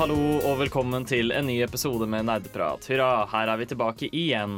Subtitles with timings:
[0.00, 2.86] Hallo og velkommen til en ny episode med Nerdeprat.
[2.88, 4.54] Hurra, her er vi tilbake igjen.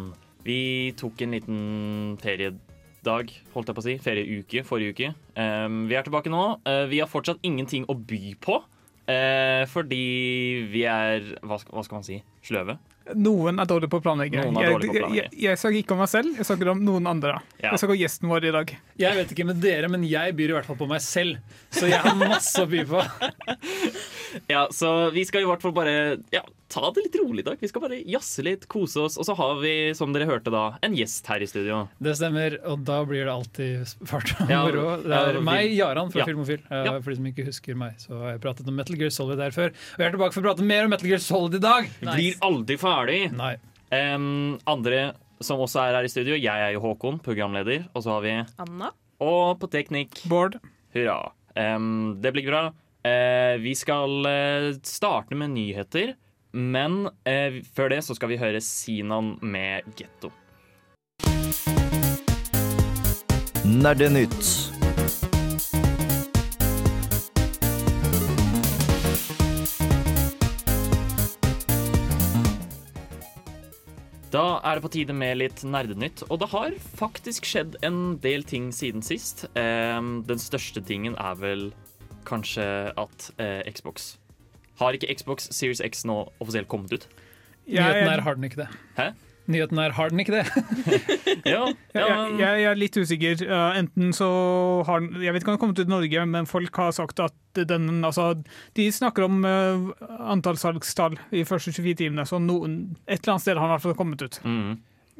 [0.47, 1.65] Vi tok en liten
[2.23, 3.95] feriedag, holdt jeg på å si.
[4.05, 5.09] Ferieuke forrige uke.
[5.35, 6.45] Um, vi er tilbake nå.
[6.63, 8.61] Uh, vi har fortsatt ingenting å by på.
[9.11, 10.05] Uh, fordi
[10.71, 12.79] vi er hva hva skal man si sløve.
[13.19, 14.45] Noen er dårlige på å planlegge.
[14.63, 17.33] Jeg, jeg, jeg snakker ikke om meg selv, jeg snakker om noen andre.
[17.59, 17.73] Ja.
[17.73, 18.75] Jeg snakker om gjesten vår i dag.
[19.03, 21.59] Jeg vet ikke med dere, men jeg byr i hvert fall på meg selv.
[21.75, 23.03] Så jeg har masse å by på.
[24.49, 26.41] Ja, Så vi skal i hvert fall bare ja,
[26.73, 27.59] ta det litt rolig i dag.
[27.61, 29.19] Vi skal bare jazze litt, kose oss.
[29.21, 31.83] Og så har vi, som dere hørte da, en gjest her i studio.
[32.03, 34.87] Det stemmer, og da blir det alltid fart og Ja, moro.
[35.05, 36.29] Det er ja, meg, Jaran fra ja.
[36.31, 36.63] Filmofil.
[36.69, 36.95] Eh, Ja.
[37.03, 39.53] For de som ikke husker meg, så har jeg pratet om Metal Gear Solid der
[39.55, 39.69] før.
[39.77, 41.93] Og jeg er tilbake for å prate mer om Metal Gear Solid i dag.
[42.17, 43.21] Vi blir aldri ferdig.
[43.37, 43.57] Nei.
[43.93, 47.89] Um, andre som også er her i studio, jeg er jo Håkon, programleder.
[47.95, 48.93] Og så har vi Anna.
[49.23, 50.59] Og på teknikk, Bård.
[50.95, 51.33] hurra.
[51.55, 52.63] Um, det blir bra.
[53.03, 56.15] Uh, vi skal uh, starte med nyheter.
[56.53, 60.33] Men uh, før det så skal vi høre Sinan med Getto.
[63.65, 64.82] Nerdenytt.
[74.33, 78.47] Da er det på tide med litt nerdenytt, og det har faktisk skjedd en del
[78.49, 79.45] ting siden sist.
[79.53, 81.67] Den største tingen er vel
[82.25, 82.65] kanskje
[82.97, 84.15] at eh, Xbox
[84.81, 87.05] Har ikke Xbox Series X nå offisielt kommet ut?
[87.67, 88.69] Nyheten er har den ikke det.
[88.97, 89.11] Hæ?
[89.51, 90.45] Nyheten er har den ikke det.
[91.49, 91.65] Ja,
[91.97, 93.41] ja Jeg, men, jeg, jeg er litt usikker.
[93.49, 94.29] Uh, enten så
[94.87, 96.93] har den Jeg vet ikke om den har kommet ut i Norge, men folk har
[96.95, 98.29] sagt at den Altså,
[98.79, 99.91] de snakker om uh,
[100.33, 103.77] antall salgstall i første 24 timene, så noen, et eller annet sted har den i
[103.77, 104.39] hvert fall kommet ut.
[104.45, 104.73] mm,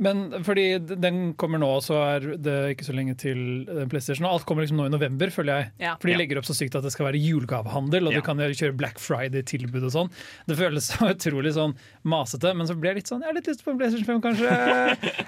[0.03, 0.65] Men fordi
[0.99, 4.27] den kommer nå, så er det ikke så lenge til den PlayStation.
[4.27, 5.71] Og alt kommer liksom nå i november, føler jeg.
[5.85, 5.93] Ja.
[6.03, 8.21] For de legger opp så sykt at det skal være julegavehandel, og Ja.
[8.21, 10.11] du kan kjøre Black Friday-tilbud og sånn.
[10.51, 13.47] Det føles så utrolig sånn masete, men så ble jeg litt sånn Jeg har litt
[13.53, 14.51] lyst på en PlayStation 5, kanskje.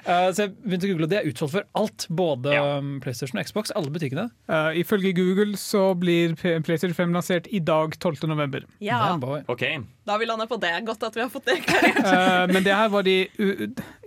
[0.09, 2.07] uh, så jeg begynte å google, og det er utsolgt for alt.
[2.11, 2.65] Både Ja.
[2.79, 4.27] um, PlayStation og Xbox, alle butikkene.
[4.51, 8.27] Uh, ifølge Google så blir PlayStation 5 lansert i dag, 12.
[8.29, 8.65] november.
[8.81, 9.45] Ja, Okay.
[9.47, 9.65] Da OK.
[10.07, 10.73] da vi landa på det.
[10.84, 12.03] Godt at vi har fått det klarert.
[12.03, 13.29] Uh, men det her var de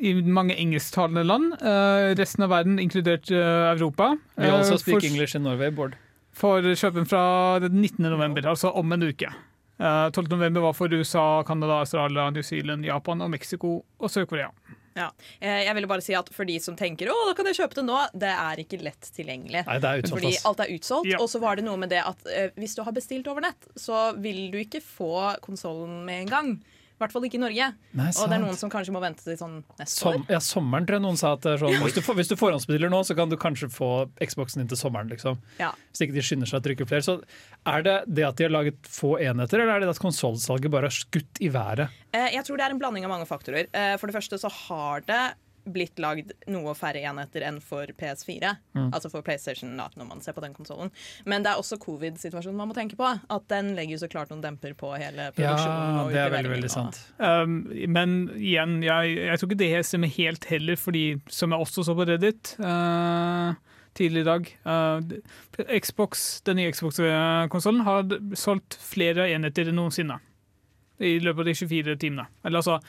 [0.02, 1.54] i mange engelsktalende land.
[1.62, 4.16] Uh, resten av verden, inkludert uh, Europa.
[4.36, 5.98] We also uh, speak for, English in Norway, Bård.
[6.38, 7.22] For kjøpen fra
[7.64, 8.04] den 19.
[8.06, 9.32] november, altså om en uke.
[9.80, 10.28] Eh, 12.
[10.30, 14.50] november var for USA, Canada, Australia, New Zealand, Japan og Mexico og Sør-Korea.
[14.98, 15.12] Ja.
[15.40, 17.78] Eh, Jeg ville bare si at For de som tenker å, da kan jeg kjøpe
[17.78, 19.62] det nå, det er ikke lett tilgjengelig.
[19.68, 20.16] Nei, det er utsolgt.
[20.16, 21.12] Fordi alt er utsolgt.
[21.12, 21.20] Ja.
[21.22, 23.70] Og så var det noe med det at eh, hvis du har bestilt over nett,
[23.78, 26.52] så vil du ikke få konsollen med en gang.
[26.98, 27.66] I hvert fall ikke i Norge.
[27.94, 30.32] Nei, Og det er noen som kanskje må vente til sånn neste Som, år.
[30.34, 32.36] ja, sommeren tror jeg noen sa at det er sånn Hvis du, får, hvis du
[32.36, 35.08] forhåndsbestiller nå, så kan du kanskje få Xboxen din til sommeren.
[35.14, 35.72] liksom Ja.
[35.94, 37.06] Hvis ikke de skynder seg å trykke flere.
[37.06, 37.22] Så
[37.68, 40.90] Er det det at de har laget få enheter, eller er det at konsollsalget bare
[40.90, 41.90] har skutt i været?
[42.14, 43.68] Eh, Jeg tror det er en blanding av mange faktorer.
[43.74, 45.36] Eh, For det første så har det
[45.74, 48.54] blitt lagd noe færre enheter enn for PS4.
[48.78, 48.90] Mm.
[48.90, 50.92] Altså for PlayStation når man ser på den konsollen.
[51.26, 53.08] Men det er også covid-situasjonen man må tenke på.
[53.08, 55.98] At den legger jo så klart noen demper på hele produksjonen.
[55.98, 57.02] Ja, det er veldig, veldig sant.
[57.18, 57.60] Um,
[57.94, 61.98] men igjen, jeg, jeg tror ikke det stemmer helt heller, fordi som jeg også så
[61.98, 63.58] på Reddit uh,
[63.98, 70.20] tidligere i dag uh, Xbox, Den nye Xbox-konsollen har solgt flere enheter enn noensinne
[70.98, 72.26] i løpet av de 24 timene.
[72.46, 72.80] Eller altså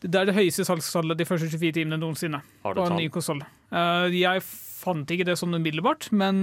[0.00, 2.42] Det er det høyeste salgstallet de første 24 timene noensinne.
[2.62, 3.40] Har du på en ny konsol.
[3.42, 3.56] konsoll.
[3.74, 6.36] Eh, jeg fant ikke det sånn umiddelbart, men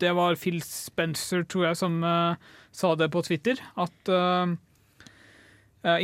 [0.00, 3.62] det var Phil Spencer, tror jeg, som eh, sa det på Twitter.
[3.80, 4.52] At eh,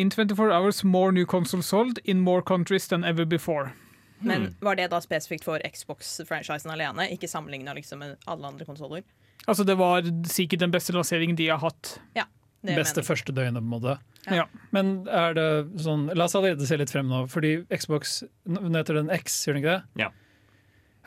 [0.00, 3.74] in 24 hours more new consoles sold in more countries than ever before.
[4.18, 7.06] Men var det da spesifikt for Xbox-franchisen alene?
[7.14, 9.04] Ikke sammenligna liksom med alle andre konsoller?
[9.46, 12.00] Altså, det var sikkert den beste lanseringen de har hatt.
[12.16, 12.24] Det
[12.66, 13.92] Beste mener første døgnet, på en måte.
[14.34, 14.44] Ja.
[14.74, 15.44] Men er det
[15.80, 19.54] sånn La oss allerede se litt frem nå, fordi Xbox Nå heter den X, gjør
[19.56, 20.02] den ikke det?
[20.02, 20.08] Ja.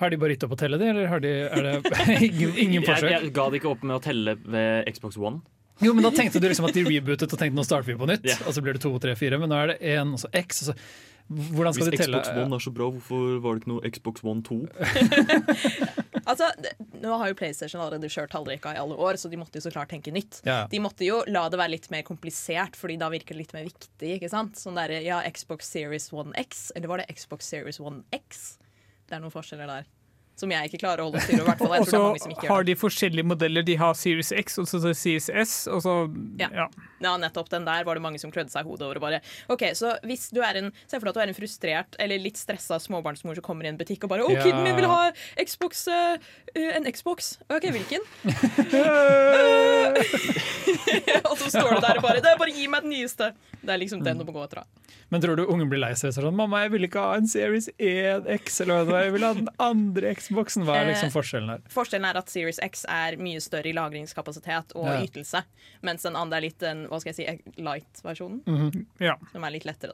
[0.01, 1.75] Har de bare gitt opp å telle de, eller har de, er det
[2.31, 3.11] ingen, ingen forsøk?
[3.11, 5.43] jeg ga det ikke opp med å telle ved Xbox One.
[5.81, 8.07] Jo, men da tenkte du liksom at de rebootet og tenkte nå starter vi på
[8.09, 8.39] nytt, Ja.
[8.47, 10.63] og så blir det to, tre, fire, men nå er det én, og så X,
[10.63, 10.75] og så
[11.31, 12.21] Hvordan skal Hvis de telle?
[12.21, 14.59] Xbox One er så bra, hvorfor var det ikke noe Xbox One 2?
[16.21, 16.47] Altså,
[17.01, 19.71] nå har jo PlayStation allerede kjørt tallrekka i alle år, så de måtte jo så
[19.73, 20.41] klart tenke nytt.
[20.45, 20.63] Ja.
[20.71, 23.65] De måtte jo la det være litt mer komplisert, Fordi da virker det litt mer
[23.65, 24.15] viktig.
[24.17, 24.59] ikke sant?
[24.59, 28.59] Sånn der, ja, Xbox Series One X, eller var det Xbox Series One X?
[29.09, 29.89] Det er noen forskjeller der.
[30.39, 31.55] Som jeg ikke klarer å holde styr over.
[31.79, 33.61] Og så har de forskjellige modeller.
[33.67, 36.07] De har Series X og så Series S, og så
[36.39, 36.47] Ja.
[36.53, 36.67] ja.
[37.01, 38.95] Ja, nettopp den der var det mange som klødde seg i hodet over.
[38.95, 39.19] og bare,
[39.49, 42.17] ok, så hvis du er en, Se for deg at du er en frustrert eller
[42.21, 44.43] litt stressa småbarnsmor som kommer i en butikk og bare 'Å, Ja.
[44.43, 46.17] kiden min vil ha Xbox, eh,
[46.55, 47.37] en Xbox'.
[47.49, 47.99] OK, hvilken?
[51.29, 53.33] og så står du der og bare 'Det er bare gi meg den nyeste'.
[53.61, 54.63] Det er liksom den du må gå etter.
[55.09, 57.69] Men tror du ungen blir lei seg sånn 'Mamma, jeg vil ikke ha en Series
[57.79, 60.63] 1X', eller hva det var, jeg vil ha den andre Xboxen.
[60.67, 61.61] Hva er liksom Eh, forskjellen her?
[61.73, 65.01] Forskjellen er at Series X er mye større i lagringskapasitet og Ja.
[65.03, 65.43] ytelse,
[65.83, 69.15] mens den andre er litt den hva skal jeg si, light-versjonen, ja.
[69.31, 69.93] som er litt lettere.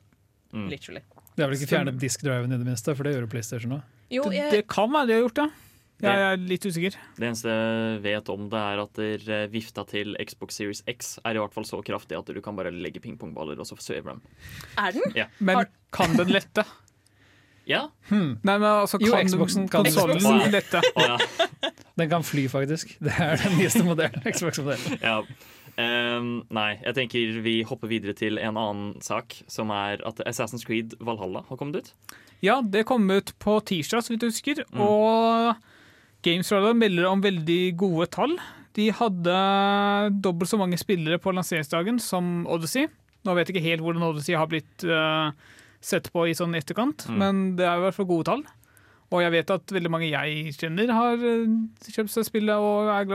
[0.54, 0.70] Mm.
[0.70, 1.02] Literally.
[1.36, 3.84] Det er vel ikke fjernet diskdriven i det minste, for det gjør jo PlayStation òg.
[4.10, 5.50] Jo, Det, jeg, det kan være de har gjort det.
[6.00, 6.96] Jeg er litt usikker.
[7.18, 11.18] Det eneste jeg vet om det, er at der, eh, vifta til Xbox Series X
[11.26, 14.14] er i hvert fall så kraftig at du kan bare legge pingpongballer, og så svever
[14.14, 14.22] dem.
[14.78, 15.26] er den?
[15.40, 16.64] Men kan den lette?
[17.68, 17.84] Ja.
[18.10, 20.52] Nei, men altså, Jo, kan Xboxen kan konsollen Xboxen.
[20.56, 20.82] dette.
[20.96, 21.72] Oh, ja.
[22.00, 22.94] Den kan fly, faktisk.
[23.04, 24.24] Det er den nyeste modellen.
[24.36, 25.00] Xbox-modellen.
[25.04, 25.22] ja.
[25.78, 30.66] Um, nei, jeg tenker vi hopper videre til en annen sak, som er at Assassin's
[30.66, 32.16] Creed Valhalla har kommet ut.
[32.42, 34.64] Ja, det kom ut på tirsdag, så vidt jeg husker.
[34.74, 35.54] Og
[36.26, 38.34] Games Radio melder om veldig gode tall.
[38.78, 39.38] De hadde
[40.22, 42.88] dobbelt så mange spillere på lanseringsdagen som Odyssey.
[43.26, 45.30] Nå vet jeg ikke helt hvordan Odyssey har blitt eh,
[45.82, 47.18] sett på i sånn etterkant, Mm.
[47.18, 48.44] men det er i hvert fall gode tall.
[49.12, 51.46] Og jeg vet at veldig mange jeg kjenner, har eh,
[51.88, 53.06] kjøpt seg spillet og er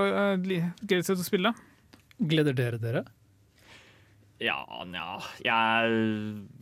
[0.40, 1.54] gleder seg til å spille.
[2.22, 3.04] Gleder dere dere?
[4.42, 5.92] Ja, nja Jeg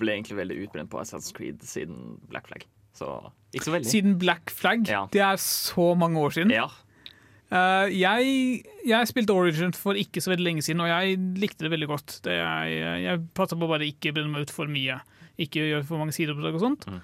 [0.01, 2.67] ble egentlig veldig utbrent på Assassin's Creed siden Black Flag.
[2.97, 3.07] Så
[3.55, 3.89] ikke så veldig.
[3.89, 4.85] Siden Black Flag.
[4.91, 5.07] Ja.
[5.13, 6.53] Det er så mange år siden.
[6.53, 6.67] Ja.
[7.51, 11.73] Uh, jeg, jeg spilte Origin for ikke så veldig lenge siden, og jeg likte det
[11.73, 12.19] veldig godt.
[12.27, 15.01] Det jeg jeg passa på å bare ikke brenne meg ut for mye.
[15.41, 16.87] Ikke gjør for mange sideoppdrag og sånt.
[16.91, 17.01] Mm.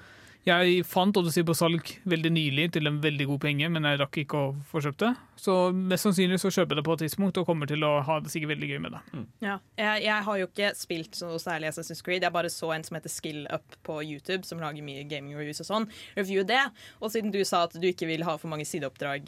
[0.47, 4.19] Jeg fant Odyssey på salg veldig nylig til en veldig god penge, men jeg rakk
[4.23, 5.09] ikke å få kjøpt det.
[5.43, 8.21] Så mest sannsynlig så kjøper jeg det på et tidspunkt og kommer til å ha
[8.23, 9.01] det sikkert veldig gøy med det.
[9.43, 9.57] Ja.
[9.75, 12.23] Jeg, jeg har jo ikke spilt noe særlig Assassin's Creed.
[12.23, 15.65] Jeg bare så en som heter Skill Up på YouTube, som lager mye gaming reviews
[15.67, 15.91] og sånn.
[16.15, 16.63] Review det.
[17.03, 19.27] Og siden du sa at du ikke vil ha for mange sideoppdrag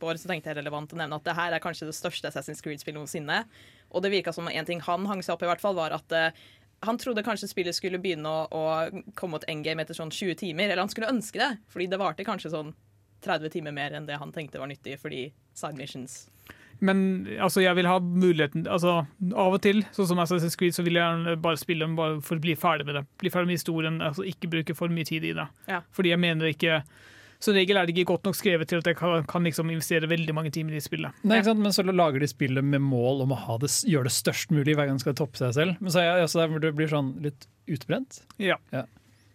[0.00, 2.30] på året, så tenkte jeg relevant å nevne at det her er kanskje det største
[2.30, 3.42] Assassin's Creed-spillet noensinne.
[3.90, 6.14] Og det virka som en ting han hang seg opp i, hvert fall, var at
[6.14, 6.42] eh,
[6.86, 10.70] han trodde kanskje spillet skulle begynne å, å komme mot endgame etter sånn 20 timer.
[10.70, 12.72] Eller han skulle ønske det, fordi det varte kanskje sånn
[13.24, 16.22] 30 timer mer enn det han tenkte var nyttig, fordi side missions.
[16.80, 19.02] Men altså, jeg vil ha muligheten altså,
[19.36, 22.40] Av og til, sånn som Assassin's Creed, så vil jeg bare spille den bare for
[22.40, 23.04] å bli ferdig med det.
[23.20, 25.46] Bli ferdig med historien, altså ikke bruke for mye tid i det.
[25.68, 25.82] Ja.
[25.92, 26.80] Fordi jeg mener ikke
[27.40, 30.10] Som regel er det ikke godt nok skrevet til at jeg kan, kan liksom investere
[30.10, 31.16] veldig mange timer i spillet.
[31.24, 31.62] Nei, ikke sant?
[31.64, 34.76] Men så lager de spillet med mål om å ha det, gjøre det størst mulig
[34.76, 35.80] hver gang de skal toppe seg selv.
[35.80, 38.20] Men så er jeg, altså, det blir sånn litt utbrent.
[38.42, 38.60] Ja.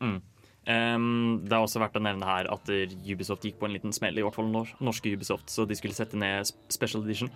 [0.04, 0.20] Mm.
[0.66, 1.10] Um,
[1.46, 4.26] det har også vært å nevne her at Ubisoft gikk på en liten smell, i
[4.26, 7.34] hvert fall nor norske Ubisoft, så de skulle sette ned Special Edition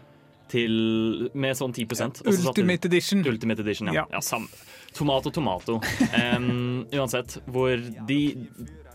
[0.50, 3.24] til, med sånn 10 og så satte Ultimate Edition.
[3.28, 4.01] Ultimate Edition, ja.
[4.01, 4.06] Ja.
[4.18, 4.48] ja sam
[4.94, 5.80] tomato, tomato.
[6.38, 7.75] Um, uansett, hvor
[8.07, 8.19] de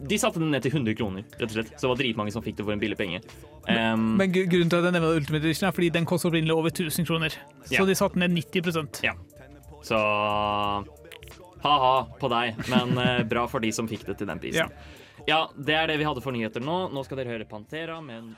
[0.08, 1.70] De satte den ned til 100 kroner, rett og slett.
[1.78, 3.20] Så det var dritmange som fikk det for en billig penge.
[3.68, 6.56] Um, Men men, grunnen til at jeg nevner Ultimate Edition er fordi den kostet opprinnelig
[6.56, 7.38] over 1000 kroner.
[7.68, 7.86] Så Ja.
[7.86, 9.14] de satte ned 90% Ja.
[9.84, 9.96] Så
[11.64, 14.68] ha-ha på deg, men uh, bra for de som fikk det til den prisen.
[14.68, 14.68] Ja.
[15.26, 16.90] Ja, det er det vi hadde for nyheter nå.
[16.93, 18.36] Nå skal dere høre Pantera, men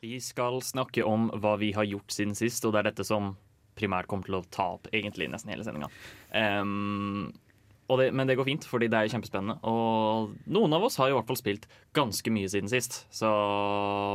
[0.00, 3.34] Vi skal snakke om hva vi har gjort siden sist, og det er dette som
[3.76, 5.90] primært kommer til å ta opp egentlig nesten hele sendinga.
[6.32, 9.58] men det går fint, fordi det er kjempespennende.
[9.68, 13.28] Og noen av oss har i hvert fall spilt ganske mye siden sist, så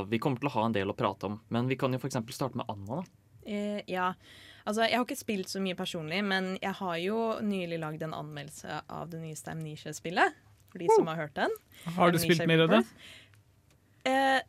[0.09, 1.37] vi kommer til å ha en del å prate om.
[1.49, 2.17] Men vi kan jo f.eks.
[2.33, 3.01] starte med Anna.
[3.01, 3.05] da.
[3.45, 4.13] Eh, ja.
[4.65, 8.17] Altså, jeg har ikke spilt så mye personlig, men jeg har jo nylig lagd en
[8.17, 10.41] anmeldelse av det nyeste Amnesia-spillet.
[10.73, 11.53] For de som har hørt den.
[11.85, 12.81] Har du Amnesia spilt mer av det?
[14.05, 14.41] Eh,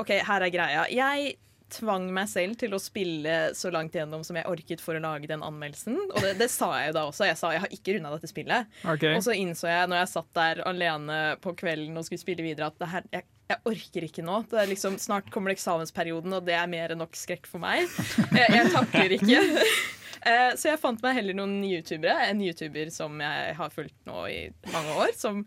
[0.00, 0.84] OK, her er greia.
[0.90, 1.36] Jeg
[1.70, 5.28] tvang meg selv til å spille så langt gjennom som jeg orket for å lage
[5.30, 5.94] den anmeldelsen.
[6.10, 7.28] Og det, det sa jeg jo da også.
[7.28, 8.72] Jeg sa jeg har ikke runda dette spillet.
[8.82, 9.14] Okay.
[9.14, 12.72] Og så innså jeg når jeg satt der alene på kvelden og skulle spille videre,
[12.72, 14.40] at det her, jeg, jeg orker ikke nå.
[14.50, 17.86] Det er liksom, snart kommer eksamensperioden, og det er mer enn nok skrekk for meg.
[18.34, 19.40] Jeg, jeg takler ikke.
[20.20, 22.26] Eh, Så jeg fant meg heller noen youtubere.
[22.28, 24.40] En youtuber som jeg har fulgt nå i
[24.74, 25.44] mange år, som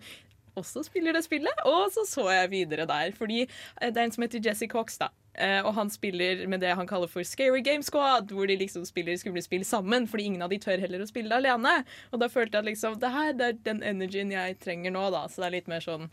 [0.60, 1.66] også spiller det spillet.
[1.70, 4.98] Og så så jeg videre der, fordi eh, det er en som heter Jesse Cox,
[5.02, 5.10] da.
[5.34, 8.86] Eh, og han spiller med det han kaller for Scary Game Squad, hvor de liksom
[8.86, 11.80] spiller skumle spill sammen, fordi ingen av de tør heller å spille det alene.
[12.12, 15.10] Og da følte jeg at liksom, det her det er den energien jeg trenger nå,
[15.16, 15.26] da.
[15.28, 16.12] Så det er litt mer sånn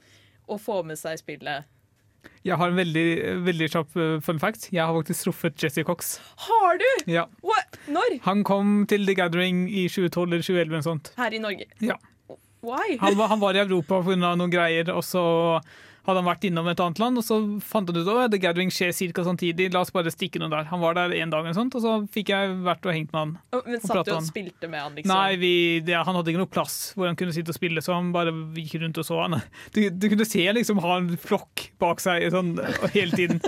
[0.50, 1.68] å få med seg spillet.
[2.44, 3.06] Jeg har en veldig,
[3.46, 4.68] veldig kjapp uh, fun fact.
[4.72, 6.18] Jeg har faktisk truffet Jesse Cox.
[6.46, 6.88] Har du?!
[7.08, 7.26] Ja.
[7.90, 8.18] Når?
[8.26, 10.60] Han kom til The Gathering i 2012 eller 2011.
[10.60, 11.12] eller noe sånt.
[11.16, 11.68] Her i Norge.
[11.84, 11.96] Ja.
[13.00, 14.34] Han var, han var i Europa pga.
[14.34, 15.24] noen greier, og så
[16.06, 18.70] hadde han vært innom et annet land, og så fant han ut at The Gathering
[18.72, 19.24] skjer ca.
[19.26, 20.66] samtidig, la oss bare stikke noe der.
[20.70, 23.20] Han var der en dag, og, sånt, og så fikk jeg vært og hengt med
[23.20, 23.34] han.
[23.56, 25.12] Oh, men Satt du og spilte med han, liksom?
[25.12, 25.52] Nei, vi,
[25.90, 28.34] ja, han hadde ikke noe plass hvor han kunne sitte og spille, så han bare
[28.56, 29.40] gikk rundt og så han.
[29.74, 32.54] Du, du kunne se liksom ha en flokk bak seg sånn,
[32.94, 33.40] hele tiden.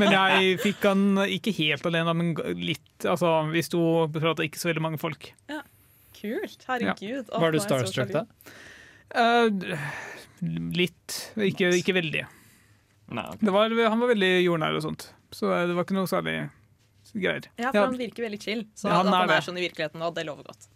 [0.00, 2.86] Men jeg fikk han ikke helt alene, men litt.
[3.04, 5.30] Altså, vi sto og prata ikke så veldig mange folk.
[6.18, 6.64] Kult.
[6.68, 7.28] Herregud.
[7.30, 7.40] Ja.
[7.44, 8.24] Var du starstruck da?
[9.14, 9.78] Uh,
[10.74, 11.18] litt.
[11.38, 12.24] Ikke, ikke veldig.
[13.08, 13.40] Nei, ok.
[13.40, 16.36] Det var, han var veldig jordnær og sånt, så det var ikke noe særlig
[17.14, 17.46] greier.
[17.56, 18.66] Ja, for han virker veldig chill.
[18.76, 20.68] Så Ja, han er han er sånn i virkeligheten nå, det lover godt.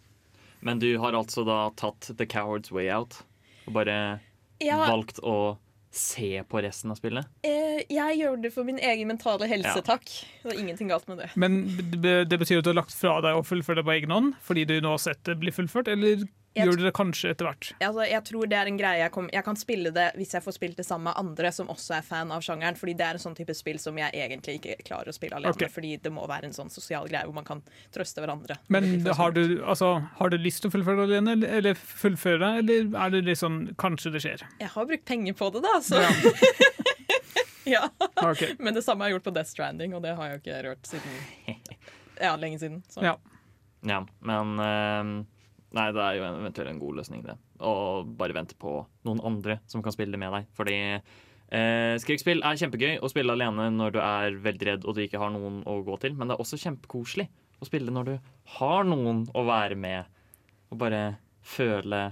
[0.63, 3.19] Men du har altså da tatt The Coward's Way Out
[3.67, 3.97] og bare
[4.63, 5.57] Ja, valgt å
[5.93, 7.27] se på resten av spillet?
[7.45, 9.81] eh, jeg gjør det for min egen mentale helse, Ja.
[9.85, 10.05] takk.
[10.43, 11.29] Det er ingenting galt med det.
[11.37, 11.67] Men
[12.01, 14.65] det, betyr at du har lagt fra deg å fullføre det på egen hånd fordi
[14.65, 17.69] du nå har sett det bli fullført, eller Jeg gjør det kanskje etter hvert?
[17.81, 20.45] Altså, jeg tror det er en greie jeg, kom, jeg kan spille det hvis jeg
[20.45, 23.17] får spilt det sammen med andre som også er fan av sjangeren, fordi det er
[23.17, 25.55] en sånn type spill som jeg egentlig ikke klarer å spille alene.
[25.57, 25.71] Okay.
[25.73, 27.63] Fordi det må være en sånn sosial greie hvor man kan
[27.95, 28.59] trøste hverandre.
[28.73, 32.93] Men har du, altså, har du lyst til å fullføre det alene, eller, fullføre, eller
[33.01, 34.45] er det litt sånn kanskje det skjer?
[34.61, 36.03] Jeg har brukt penger på det, da, så
[37.75, 37.87] ja.
[38.21, 38.45] Ok.
[38.59, 40.63] Men det samme har jeg gjort på Death Stranding, og det har jeg jo ikke
[40.69, 41.61] rørt siden
[42.23, 42.83] Ja, lenge siden.
[42.93, 43.01] Så.
[43.01, 43.17] Ja.
[43.83, 45.25] Ja, men eh,
[45.73, 47.35] Nei, det er jo eventuelt en god løsning, det.
[47.65, 48.75] Å bare vente på
[49.07, 50.49] noen andre som kan spille det med deg.
[50.57, 55.03] Fordi eh, skrekkspill er kjempegøy å spille alene når du er veldig redd og du
[55.05, 57.25] ikke har noen å gå til, men det er også kjempekoselig
[57.63, 58.13] å spille når du
[58.59, 60.09] har noen å være med
[60.73, 61.03] og bare
[61.43, 62.05] føle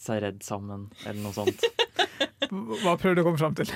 [0.00, 1.64] seg redd sammen, eller noe sånt.
[2.82, 3.70] Hva prøver du å komme fram til?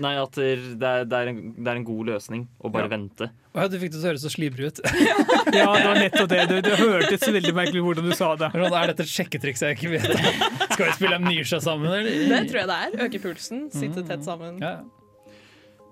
[0.00, 0.46] Nei, at det
[0.86, 2.92] er, det er, en, det er en god løsning å bare Ja.
[2.92, 3.26] vente.
[3.56, 4.78] Ja, du fikk det til å høres så slibrig ut.
[5.56, 6.44] Ja, det var nettopp det.
[6.46, 8.52] Det, det hørtes så veldig merkelig hvordan du sa det.
[8.54, 10.46] Er dette et sjekketriks jeg ikke vet om?
[10.76, 12.22] Skal vi spille Amnesia sammen, eller?
[12.30, 12.94] Det tror jeg det er.
[13.08, 14.60] Øke pulsen, sitte tett sammen.
[14.62, 14.76] Ja.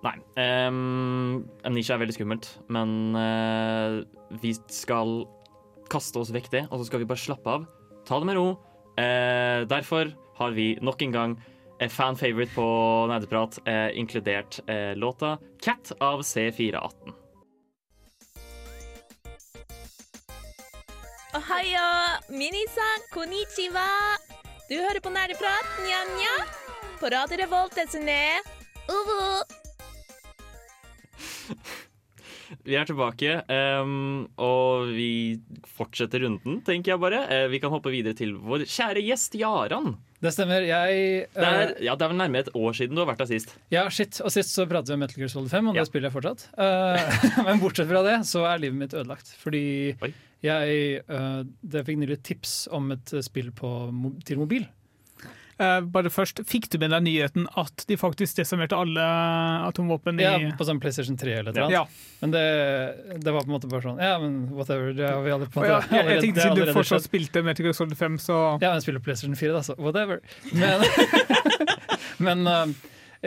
[0.06, 0.14] Nei.
[0.38, 3.98] Um, Amnesia er veldig skummelt, men uh,
[4.38, 5.24] vi skal
[5.90, 7.66] kaste oss vekk det, og så skal vi bare slappe av.
[8.06, 8.46] Ta det med ro.
[8.94, 11.34] Uh, derfor har vi nok en gang
[11.88, 12.66] fan favorite på
[13.08, 17.12] Nerdeprat, eh, inkludert eh, låta 'Cat' av C418.
[21.34, 23.88] Ohayo, minisan, konnichiwa.
[24.68, 26.36] Du hører på Nerdeprat, nja-nja.
[27.00, 28.40] På Radio Revolt, desune.
[28.88, 29.42] Uvu.
[32.64, 33.42] Vi er tilbake,
[33.82, 35.36] um, og vi
[35.76, 37.20] fortsetter runden, tenker jeg bare.
[37.28, 39.98] Eh, vi kan hoppe videre til vår kjære gjest Jaran.
[40.20, 40.64] Det stemmer.
[40.66, 43.20] Jeg Det er, eh, ja, det er vel nærmere et år siden du har vært
[43.22, 43.52] der sist.
[43.70, 44.20] Ja, shit.
[44.24, 45.82] Og sist så pratet vi om Metal Gear Solid 5, og Ja.
[45.84, 46.48] det spiller jeg fortsatt.
[46.58, 49.30] Uh, men bortsett fra det, så er livet mitt ødelagt.
[49.38, 50.10] Fordi Oi.
[50.42, 53.70] jeg, uh, det fikk nylig tips om et spill på,
[54.26, 54.66] til mobil.
[55.58, 59.02] Eh, bare først, Fikk du med deg nyheten at de faktisk desarmerte alle
[59.66, 61.70] atomvåpen i Ja, på sånn PlayStation 3 eller noe.
[61.72, 61.80] Ja.
[62.22, 62.42] Men det,
[63.24, 64.92] det var på en måte bare sånn Ja, men whatever.
[64.94, 67.02] Det har vi alle på en Ja, måte jeg, jeg allerede- tenkte Siden du fortsatt
[67.02, 67.08] skjedd.
[67.10, 70.22] spilte Metal Gear Solid 5, så Ja, men jeg spiller PlayStation 4, da, så whatever.
[70.54, 70.86] Men,
[72.28, 72.72] men eh,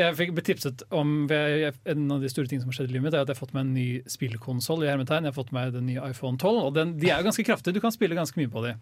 [0.08, 3.14] jeg fikk betipset om En av de store tingene som har skjedd i livet mitt,
[3.18, 4.86] er at jeg har fått meg en ny spillkonsoll.
[4.86, 5.28] i hermetegn.
[5.28, 7.76] Jeg har fått meg den nye iPhone 12, og den, de er jo ganske kraftige.
[7.76, 8.76] Du kan spille ganske mye på de.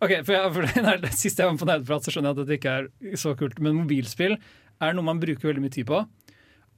[0.00, 2.42] Ok, for, jeg, for det det, Sist jeg var på Nerdeprat, så skjønner jeg at
[2.44, 3.58] dette ikke er så kult.
[3.60, 4.38] Men mobilspill
[4.80, 6.00] er noe man bruker veldig mye tid på.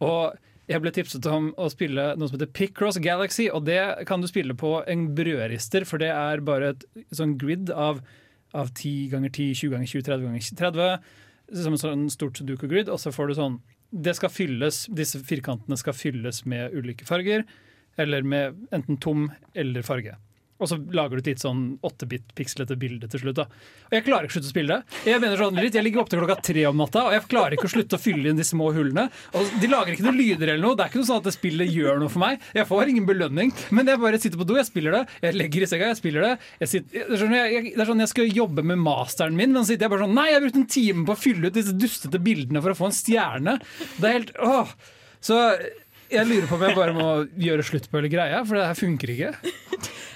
[0.03, 4.23] Og jeg ble tipset om å spille noe som heter Picross Galaxy, og det kan
[4.23, 8.01] du spille på en brødrister, for det er bare et sånn grid av,
[8.57, 11.13] av 10 ganger 10, 20 ganger 20, 30 ganger 30,
[11.63, 13.61] som et sånn stort sudoku-grid, og så får du sånn
[13.93, 17.45] det skal fylles, Disse firkantene skal fylles med ulike farger,
[18.01, 20.15] eller med enten tom eller farge.
[20.63, 23.41] Og så lager du et litt sånn 8-bit-pikslete bilde til slutt.
[23.41, 23.47] da.
[23.89, 25.01] Og Jeg klarer ikke å slutte å spille det.
[25.11, 27.57] Jeg mener sånn litt, jeg ligger opp til klokka tre om natta, og jeg klarer
[27.57, 29.09] ikke å slutte å fylle inn de små hullene.
[29.35, 30.79] Og De lager ikke noen lyder eller noe.
[30.79, 32.47] Det er ikke noe sånn at det spillet gjør noe for meg.
[32.55, 33.53] Jeg får ingen belønning.
[33.75, 36.29] Men jeg bare sitter på do, jeg spiller det, jeg legger i senga, jeg spiller
[36.29, 36.33] det.
[36.63, 39.53] Jeg sitter, det, er sånn, jeg, det er sånn jeg skal jobbe med masteren min,
[39.53, 41.49] men så sitter jeg bare sånn Nei, jeg har brukt en time på å fylle
[41.49, 43.59] ut disse dustete bildene for å få en stjerne.
[43.99, 44.75] Det er helt åh.
[45.23, 45.39] Så
[46.13, 47.09] jeg lurer på om jeg bare må
[47.41, 49.33] gjøre slutt på hele greia, for det her funker ikke.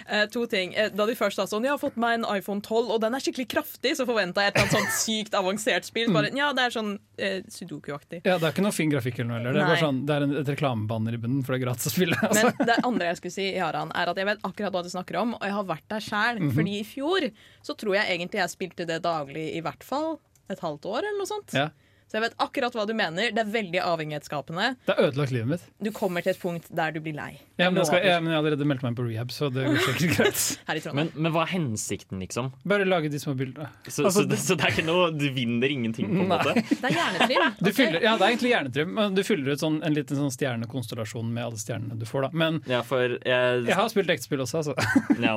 [0.06, 0.74] Eh, to ting.
[0.78, 3.16] Eh, da de først sa sånn Jeg har fått meg en iPhone 12, og den
[3.16, 6.12] er skikkelig kraftig, så forventa jeg et eller annet sånt sykt avansert spill.
[6.14, 8.20] Bare, ja, det er sånn eh, Sudoku-aktig.
[8.22, 9.56] Ja, Det er ikke noe fin grafikk eller noe heller.
[9.56, 11.90] Det er, bare sånn, det er en, et reklamebanner i bunnen, for det er gratis
[11.90, 12.18] å spille.
[12.22, 12.52] Altså.
[12.52, 15.18] Men det andre jeg skulle si, Jaran, er at jeg vet akkurat hva du snakker
[15.24, 16.38] om, og jeg har vært der sjæl.
[16.38, 16.54] Mhm.
[16.60, 17.28] Fordi i fjor
[17.66, 20.20] så tror jeg egentlig jeg spilte det daglig i hvert fall
[20.52, 21.56] et halvt år, eller noe sånt.
[21.56, 21.66] Ja.
[22.06, 23.32] Så jeg vet akkurat hva du mener.
[23.34, 24.66] Det er veldig avhengighetsskapende.
[24.86, 25.64] Det har ødelagt livet mitt.
[25.82, 27.32] Du kommer til et punkt der du blir lei.
[27.58, 29.80] Ja, men, skal, ja, men jeg har allerede meldt meg på rehab, så det går
[29.82, 30.42] sikkert greit.
[30.68, 32.52] Her i Men, men hva er hensikten, liksom?
[32.68, 33.66] Bare lage de små bildene.
[33.88, 36.54] Så, Altså, så, det, så det er ikke noe Du vinner ingenting, på en måte?
[36.54, 37.46] Det er hjernetrim.
[37.66, 38.92] Du fyller, ja, det er egentlig hjernetrim.
[39.00, 42.28] men Du fyller ut sånn, en liten sånn stjernekonstellasjon med alle stjernene du får.
[42.28, 44.76] da Men Ja, for jeg, jeg har spilt ektespill også, altså.
[45.26, 45.36] ja.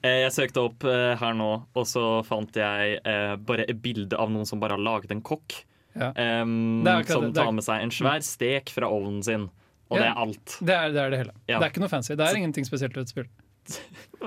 [0.00, 4.16] Eh, jeg søkte opp eh, her nå, og så fant jeg eh, bare et bilde
[4.16, 5.60] av noen som bare har laget en kokk.
[5.94, 6.12] Ja.
[6.14, 7.32] akkurat som det.
[7.34, 9.48] Det tar med seg en svær stek fra ovnen sin.
[9.90, 10.02] Og Ja.
[10.02, 10.56] det er alt.
[10.62, 11.32] Det er det, er det hele.
[11.48, 11.58] Ja.
[11.58, 12.14] Det er ikke noe fancy.
[12.14, 13.30] Det er ingenting spesielt ved et spill.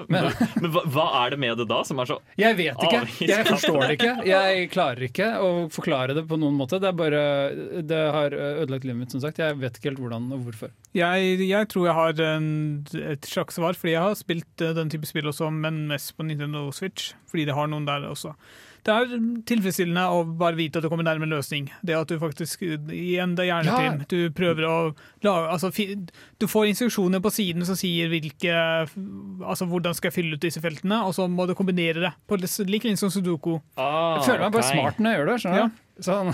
[0.10, 0.25] Men,
[0.62, 3.01] men hva, hva er det med det da som er så Jeg vet ikke.
[3.27, 4.13] Jeg forstår det ikke.
[4.25, 6.79] Jeg klarer ikke å forklare det på noen måte.
[6.82, 7.22] Det er bare
[7.86, 9.41] Det har ødelagt livet mitt, som sagt.
[9.43, 10.72] Jeg vet ikke helt hvordan og hvorfor.
[10.98, 12.48] Jeg, jeg tror jeg har en,
[13.03, 16.25] et slags svar, fordi jeg har spilt eh, den type spill også, men mest på
[16.25, 17.12] Nintendo Switch.
[17.29, 18.34] Fordi det har noen der også.
[18.83, 19.11] Det er
[19.47, 21.69] tilfredsstillende å bare vite at du kommer nærme en løsning.
[21.87, 24.01] Det at du faktisk Igjen, det er hjernetrim.
[24.11, 24.73] Du prøver å
[25.23, 25.71] lage altså,
[26.41, 30.59] Du får instruksjoner på siden som sier hvilke Altså hvordan skal jeg fylle ut disse
[30.63, 32.11] feltene, og så må du kombinere det.
[32.27, 33.55] På lik linje som Sudoku.
[33.79, 34.75] ah, Jeg føler meg bare okay.
[34.75, 35.39] smart når jeg gjør det.
[35.45, 35.81] skjønner du?
[36.03, 36.33] Sånn.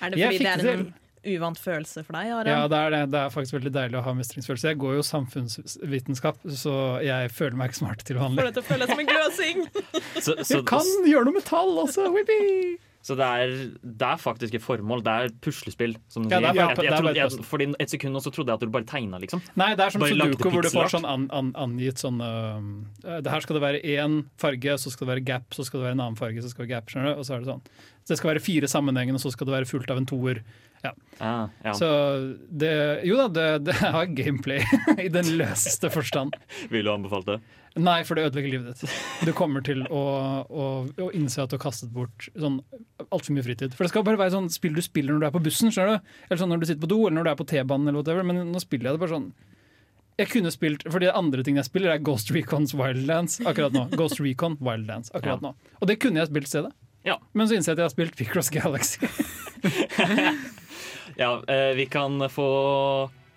[0.00, 0.88] Er det fordi det er en
[1.24, 2.32] uvant følelse for deg?
[2.32, 2.50] Aran?
[2.52, 3.00] Ja, det er det.
[3.14, 4.72] Det er faktisk veldig deilig å ha mestringsfølelse.
[4.72, 6.74] Jeg går jo samfunnsvitenskap, så
[7.04, 9.66] jeg føler meg ikke smart til Får deg det til å føles som en gløsing!
[10.24, 12.10] Så, så, Jeg kan gjøre noe metall også!
[12.12, 12.78] Whippy!
[13.00, 15.00] så det, er, det er faktisk et formål.
[15.04, 16.58] Det er puslespill, som du Ja, er sier.
[16.60, 18.84] bare- Jeg, jeg, trodde, jeg, fordi et sekund nå så trodde jeg at du bare
[18.84, 19.40] tegna, liksom.
[19.56, 22.60] Nei, det er som Sudoku, hvor du får sånn an, an, angitt sånn uh,
[23.24, 25.88] Det her skal det være én farge, så skal det være gap, så skal det
[25.88, 26.92] være en annen farge, så skal det være gap.
[26.92, 27.22] skjønner du?
[27.22, 27.64] Og så er det sånn.
[28.04, 30.42] Så det skal være fire sammenhengende, og så skal det være fullt av en toer.
[31.20, 31.74] Ah, ja.
[31.76, 31.86] Så
[32.48, 32.70] det
[33.04, 34.62] Jo da, det, det har gameplay
[35.04, 36.32] i den løseste forstand.
[36.72, 37.36] Vil du anbefale det?
[37.78, 38.94] Nei, for det ødelegger livet ditt.
[39.28, 40.00] Du kommer til å,
[40.48, 42.56] å, å innse at du har kastet bort sånn
[43.12, 43.76] altfor mye fritid.
[43.76, 46.00] For det skal bare være sånn spill du spiller når du er på bussen, skjønner
[46.00, 46.10] du?
[46.26, 48.26] Eller sånn når du sitter på do, eller når du er på T-banen, eller whatever.
[48.26, 49.30] Men nå spiller jeg det bare sånn
[50.20, 53.86] jeg kunne spilt, for de andre tingene jeg spiller, er Ghost Recons Wildlands akkurat nå.
[53.96, 55.52] Ghost Recon Wildlands akkurat Ja.
[55.52, 55.76] nå.
[55.80, 56.72] Og det kunne jeg spilt stedet.
[57.06, 57.16] Ja.
[57.32, 59.06] Men så innser jeg at jeg har spilt Picross Galaxy.
[61.20, 62.44] Ja, eh, vi kan få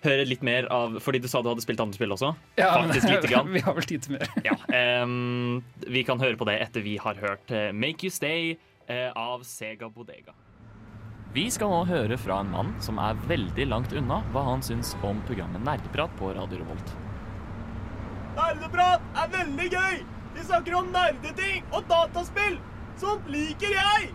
[0.04, 2.30] høre litt mer av Fordi du sa du hadde spilt andre spill også.
[2.56, 3.50] Ja, Faktisk lite grann.
[3.56, 4.30] Vi har vel tid til mer.
[4.46, 4.56] Ja,
[5.02, 8.54] um, vi kan høre på det etter vi har hørt eh, Make You Stay
[8.88, 10.32] eh, av Sega Bodega.
[11.34, 14.94] Vi skal nå høre fra en mann som er veldig langt unna hva han syns
[15.02, 16.94] om programmet Nerdeprat på Radio Revolt.
[18.38, 20.04] Nerdeprat er veldig gøy!
[20.34, 22.56] Vi snakker om nerdeting og dataspill!
[23.00, 24.12] Sånt liker jeg!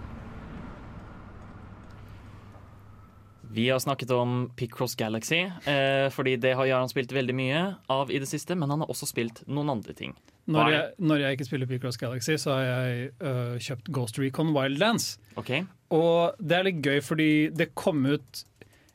[3.51, 8.11] Vi har snakket om Picross Galaxy, eh, fordi det har Jaran spilt veldig mye av
[8.13, 10.13] i det siste, men han har også spilt noen andre ting.
[10.49, 14.53] Når jeg, når jeg ikke spiller Picross Galaxy, så har jeg øh, kjøpt Ghost Recon
[14.55, 15.17] Wildlands.
[15.37, 15.51] Ok?
[15.93, 18.45] Og det er litt gøy fordi det kom ut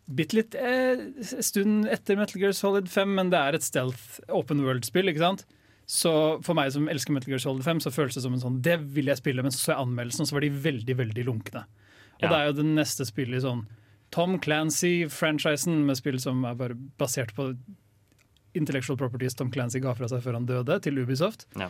[0.07, 1.03] bitte litt eh,
[1.43, 5.47] stund etter Metal Gear Solid 5, men det er et stealth open world-spill, ikke sant?
[5.87, 8.61] Så for meg som elsker Metal Gear Solid 5, så føles det som en sånn
[8.65, 11.25] Det vil jeg spille, men så så jeg anmeldelsen, og så var de veldig, veldig
[11.29, 11.65] lunkne.
[12.17, 12.29] Og Ja.
[12.31, 13.67] det er jo det neste spillet i sånn
[14.15, 17.51] Tom Clancy-franchisen, med spill som er bare basert på
[18.55, 21.47] intellectual properties Tom Clancy ga fra seg før han døde, til Ubisoft.
[21.59, 21.69] Ja.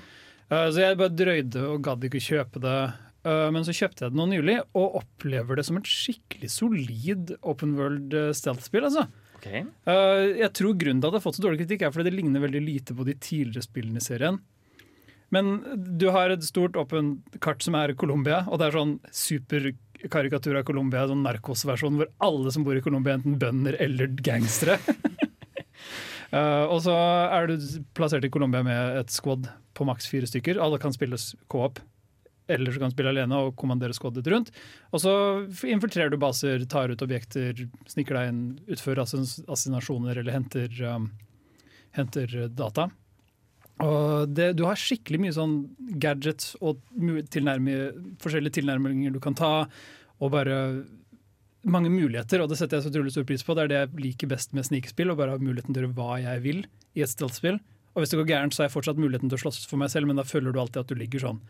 [0.50, 2.78] Uh, så jeg bare drøyde og gadd ikke kjøpe det.
[3.24, 7.32] Uh, men så kjøpte jeg det nå nylig, og opplever det som et skikkelig solid
[7.42, 8.84] open world uh, stealth-spill.
[8.84, 9.06] altså.
[9.44, 9.68] Ok.
[9.86, 12.16] Uh, jeg tror Grunnen til at det har fått så dårlig kritikk, er fordi det
[12.16, 14.40] ligner veldig lite på de tidligere spillene i serien.
[15.34, 15.56] Men
[15.98, 20.66] du har et stort åpent kart som er Colombia, og det er sånn superkarikatur av
[20.68, 24.78] Colombia, sånn narkosversjon hvor alle som bor i Colombia enten bønder eller gangstere.
[26.30, 26.94] Uh, og så
[27.34, 27.58] er du
[27.96, 30.60] plassert i Colombia med et squad på maks fire stykker.
[30.62, 31.80] Alle kan spilles co-op,
[32.46, 34.50] eller så kan du spille alene og kommandere squadet rundt.
[34.92, 35.12] Og så
[35.70, 41.08] infiltrerer du baser, tar ut objekter, sniker deg inn, utfører assinasjoner eller henter, um,
[41.96, 42.90] henter data.
[43.74, 45.54] Det, du har skikkelig mye sånn
[45.98, 46.78] gadgets og
[47.34, 47.88] tilnærme,
[48.22, 49.64] forskjellige tilnærminger du kan ta,
[50.22, 50.58] og bare
[51.64, 53.56] mange muligheter, og det setter jeg så utrolig stor pris på.
[53.56, 55.96] Det er det jeg liker best med snikspill, å bare ha muligheten til å gjøre
[55.98, 57.58] hva jeg vil i et stealth-spill.
[57.94, 59.90] Og hvis det går gærent, så har jeg fortsatt muligheten til å slåss for meg
[59.90, 61.40] selv, men da føler du alltid at du ligger sånn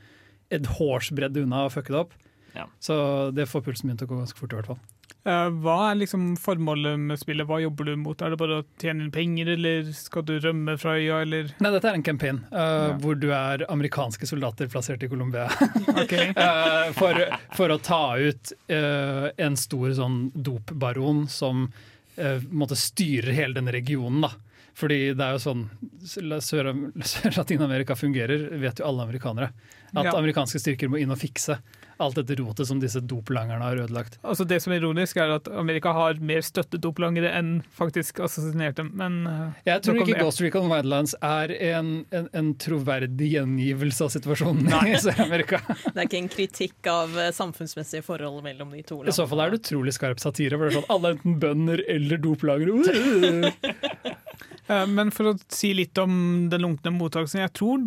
[0.52, 2.18] et hårsbredd unna å fucke det opp.
[2.54, 2.68] Ja.
[2.82, 2.96] Så
[3.34, 4.82] det får pulsen min til å gå ganske fort, i hvert fall.
[5.24, 7.46] Eh, hva er liksom formålet med spillet?
[7.48, 8.20] Hva jobber du mot?
[8.20, 11.70] Er det bare å tjene inn penger, eller skal du rømme fra øya, eller Nei,
[11.72, 15.48] dette er en campaign eh, hvor du er amerikanske soldater plassert i Colombia.
[16.02, 16.34] okay.
[16.36, 17.24] uh, for,
[17.56, 23.72] for å ta ut uh, en stor sånn dopbaron som uh, måtte styre hele denne
[23.74, 24.28] regionen.
[24.28, 24.34] da.
[24.74, 25.64] Fordi det er jo sånn
[26.02, 29.52] Sør- Sør-Latin-Amerika fungerer, vet jo alle amerikanere.
[29.94, 30.12] At Ja.
[30.18, 31.58] amerikanske styrker må inn og fikse
[32.02, 34.18] alt dette rotet som disse doplangerne har ødelagt.
[34.24, 38.84] Altså Det som er ironisk, er at Amerika har mer støttet doplangere enn faktisk assassinerte.
[38.90, 40.18] Men eh, Jeg tror ikke.
[40.20, 45.60] Ghost Recon Wildlands er en, en, en troverdig gjengivelse av situasjonen i Sør-Amerika.
[45.68, 49.14] Det er ikke en kritikk av eh, samfunnsmessige forhold mellom de to landene.
[49.14, 50.58] I så fall er det utrolig skarp satire.
[50.58, 53.52] For det er sånn, Alle er enten bønder eller doplangere.
[54.64, 57.82] Eh, Men for å si litt om den lunkne mottakelsen Jeg tror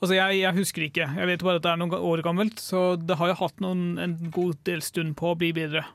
[0.00, 1.06] Altså, jeg, jeg husker ikke.
[1.16, 3.96] Jeg vet bare at det er noen år gammelt, så det har jo hatt noen,
[4.00, 5.86] en god del stund på å bli bedre.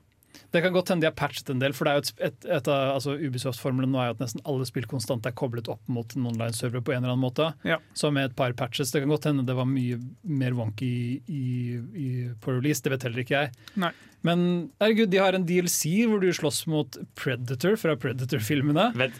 [0.51, 2.47] Det kan godt hende de har patchet en del, for det er jo et, et,
[2.57, 5.81] et av altså Ubisoft-formelen nå er jo at nesten alle spill konstant er koblet opp
[5.91, 7.49] mot en online-server på en eller annen måte.
[7.67, 7.79] Ja.
[7.97, 10.91] Så med et par patches Det kan godt hende det var mye mer wonky
[11.27, 12.09] i, i,
[12.41, 13.55] på release, det vet heller ikke jeg.
[13.83, 13.91] Nei.
[14.25, 14.39] Men
[14.81, 18.89] herregud, de har en DLC hvor du slåss mot Predator fra Predator-filmene.
[18.97, 19.19] Vent,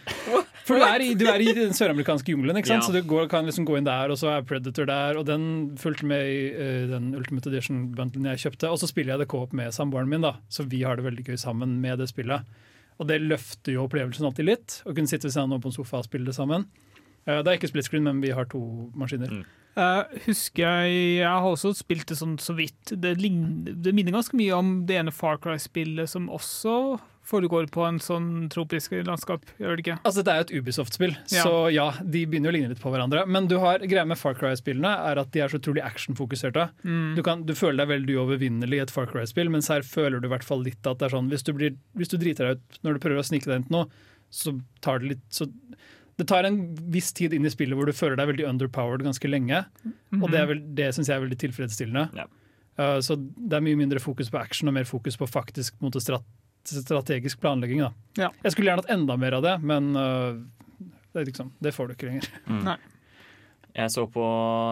[0.66, 2.82] For du er i, du er i den søramerikanske jungelen, ikke sant?
[2.82, 2.88] Ja.
[2.88, 5.20] så du går, kan liksom gå inn der, og så er Predator der.
[5.20, 5.44] Og den
[5.78, 8.72] fulgte med i uh, den Ultimate Edition-bundlen jeg kjøpte.
[8.72, 11.28] Og så spiller jeg det co-op med samboeren min, da, så vi har det veldig
[11.28, 12.48] gøy sammen med det spillet.
[12.98, 15.76] Og det løfter jo opplevelsen alltid litt, å kunne sitte ved siden av på en
[15.76, 16.66] sofa og spille det sammen.
[17.28, 18.64] Uh, det er ikke split screen, men vi har to
[18.98, 19.30] maskiner.
[19.30, 19.46] Mm.
[19.76, 22.94] Uh, husker jeg Jeg har også spilt det sånn så vidt.
[22.96, 26.96] Det, ligner, det minner ganske mye om det ene Far Cry-spillet som også
[27.26, 29.96] foregår på en sånn tropisk landskap, gjør det ikke?
[30.06, 31.42] Altså, Det er jo et Ubisoft-spill, Ja.
[31.42, 33.26] så ja, de begynner å ligne litt på hverandre.
[33.26, 36.70] Men du har, greia med Far Cry-spillene er at de er så utrolig actionfokuserte.
[36.84, 37.16] Mm.
[37.16, 40.28] Du, kan, du føler deg veldig uovervinnelig i et Far Cry-spill, mens her føler du
[40.28, 42.62] i hvert fall litt at det er sånn hvis du, blir, hvis du driter deg
[42.62, 43.90] ut når du prøver å snike deg inn til noe,
[44.30, 45.46] så tar det litt så
[46.16, 49.28] det tar en viss tid inn i spillet hvor du føler deg veldig underpowered ganske
[49.28, 49.58] lenge.
[50.16, 52.06] Og det, er vel, det syns jeg er veldig tilfredsstillende.
[52.16, 52.24] Ja.
[52.80, 55.84] Uh, så det er mye mindre fokus på action og mer fokus på faktisk på
[55.84, 56.24] å måte, strat
[56.68, 57.80] strategisk planlegging.
[57.84, 57.92] Da.
[58.18, 58.30] Ja.
[58.44, 60.38] Jeg skulle gjerne hatt enda mer av det, men uh,
[61.14, 62.28] det, liksom, det får du ikke lenger.
[62.46, 62.76] Nei.
[63.76, 64.24] Jeg så på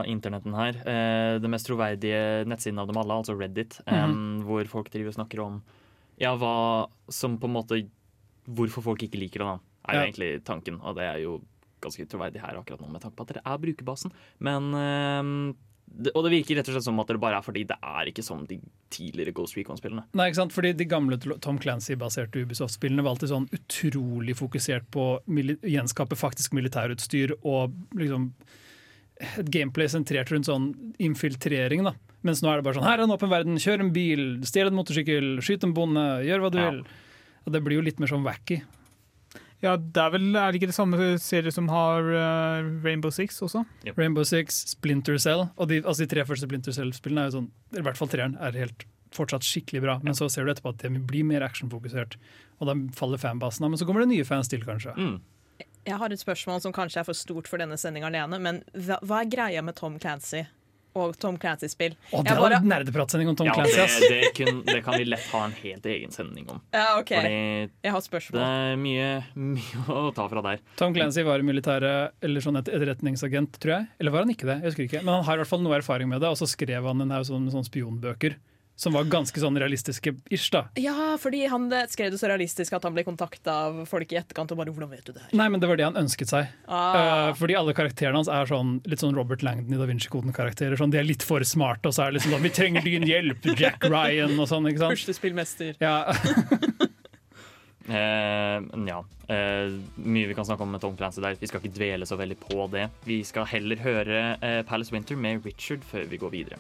[0.09, 4.45] internetten her eh, det mest troverdige nettsiden av dem alle, altså Reddit, em, Mhm.
[4.49, 5.59] hvor folk driver og snakker om
[6.19, 7.83] ja, hva som på en måte
[8.49, 10.07] Hvorfor folk ikke liker det, da, er jo Ja.
[10.07, 10.81] egentlig tanken.
[10.85, 11.39] Og det er jo
[11.81, 14.13] ganske troverdig her akkurat nå, med tanke på at dere er brukerbasen.
[14.39, 15.55] Men det,
[16.15, 18.25] Og det virker rett og slett som at det bare er fordi det er ikke
[18.27, 18.57] som de
[18.91, 20.03] tidligere Ghost Recon-spillene.
[20.19, 20.53] Nei, ikke sant?
[20.57, 25.21] Fordi De gamle Tom Clancy-baserte Ubisoft-spillene var alltid sånn utrolig fokusert på å
[25.63, 28.33] gjenskape faktisk militærutstyr og liksom
[29.39, 31.85] et gameplay sentrert rundt sånn infiltrering.
[31.87, 31.95] da.
[32.27, 34.73] Mens nå er det bare sånn her er en åpen verden, kjør en bil, stjel
[34.73, 36.71] en motorsykkel, skyt en bonde, gjør hva du Ja.
[36.71, 36.85] vil.
[37.47, 38.63] Og Det blir jo litt mer sånn wacky.
[39.65, 43.41] Ja, det er vel er det ikke det samme serie som har uh, Rainbow Six
[43.47, 43.65] også?
[43.97, 47.53] Rainbow Six, Splinter Cell og de, altså de tre første Splinter Cell-spillene er jo sånn,
[47.73, 49.99] i hvert fall treeren, er helt fortsatt skikkelig bra.
[50.05, 52.19] Men så ser du etterpå at de blir mer actionfokusert,
[52.59, 53.73] og da faller fanbasen av.
[53.73, 54.95] Men så kommer det nye fans til, kanskje.
[54.99, 55.17] Mm.
[55.85, 58.99] Jeg har et spørsmål som kanskje er for stort for denne sendinga alene, men hva,
[59.05, 60.43] hva er greia med Tom Clancy
[60.95, 61.97] og Tom Clancy-spill?
[62.11, 64.01] Det Jeg var bare- en nerdepratsending om Tom Ja, Clancy.
[64.01, 66.61] det, det, kun, det kan vi lett ha en helt egen sending om.
[66.73, 67.09] Ja, OK.
[67.15, 68.39] Fordi Jeg har spørsmål.
[68.39, 70.59] det er mye, mye å ta fra der.
[70.77, 73.87] Tom Clancy var militære, eller sånn et etterretningsagent, tror jeg.
[74.01, 74.59] Eller var han ikke det?
[74.63, 75.05] Jeg husker ikke.
[75.05, 77.11] Men han har i hvert fall noe erfaring med det, og så skrev han en
[77.11, 78.37] haug sånn, sånn spionbøker.
[78.77, 80.65] Som var ganske sånn realistiske ish, da.
[80.81, 84.51] Ja, fordi han skrev det så realistisk at han ble kontakta av folk i etterkant
[84.51, 86.49] og bare 'Hvordan vet du det her?' Nei, men det var det han ønsket seg.
[86.67, 87.31] Ah.
[87.31, 90.77] Uh, fordi alle karakterene hans er sånn litt sånn Robert Langdon i Da Vinci-koden-karakterer.
[90.77, 93.07] Sånn, de er litt for smarte, og så er det liksom sånn 'Vi trenger din
[93.07, 94.67] hjelp, Jack Ryan', og sånn.
[94.67, 94.99] ikke sant?
[94.99, 95.77] Puslespillmester.
[95.81, 96.11] Ja,
[97.89, 98.59] uh,
[98.91, 99.01] ja.
[99.25, 99.71] Uh,
[100.03, 101.39] mye vi kan snakke om med Tom Clancy der.
[101.39, 102.91] Vi skal ikke dvele så veldig på det.
[103.07, 106.59] Vi skal heller høre Palace Winter med Richard før vi går videre.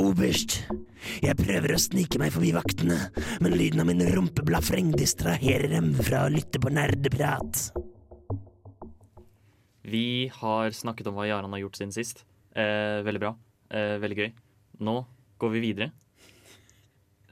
[0.00, 0.60] Oberst,
[1.22, 2.98] jeg prøver å snike meg forbi vaktene,
[3.42, 7.72] men lyden av min rumpeblafreng distraherer dem fra å lytte på nerdeprat.
[9.82, 12.22] Vi har snakket om hva Jaran har gjort siden sist.
[12.54, 13.32] Eh, veldig bra.
[13.72, 14.30] Eh, veldig gøy.
[14.86, 14.96] Nå
[15.42, 15.90] går vi videre.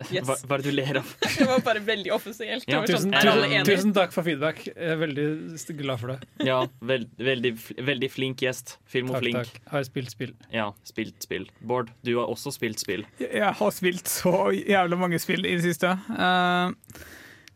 [0.08, 0.24] Yes.
[0.24, 1.10] Hva, hva er det du ler av?
[1.40, 2.64] Det var bare veldig offisielt.
[2.70, 4.62] Ja, tusen, sånn, tusen, tusen takk for feedback.
[4.70, 6.46] Jeg er veldig glad for det.
[6.48, 6.58] Ja,
[6.90, 7.52] veld, veldig,
[7.90, 8.76] veldig flink gjest.
[8.78, 9.40] Takk, Filmoflink.
[9.40, 9.70] takk.
[9.74, 10.34] Har spilt spill.
[10.54, 11.48] Ja, spilt spill.
[11.60, 13.04] Bård, du har også spilt spill.
[13.20, 15.92] Jeg har spilt så jævla mange spill i det siste.
[16.08, 16.72] Uh,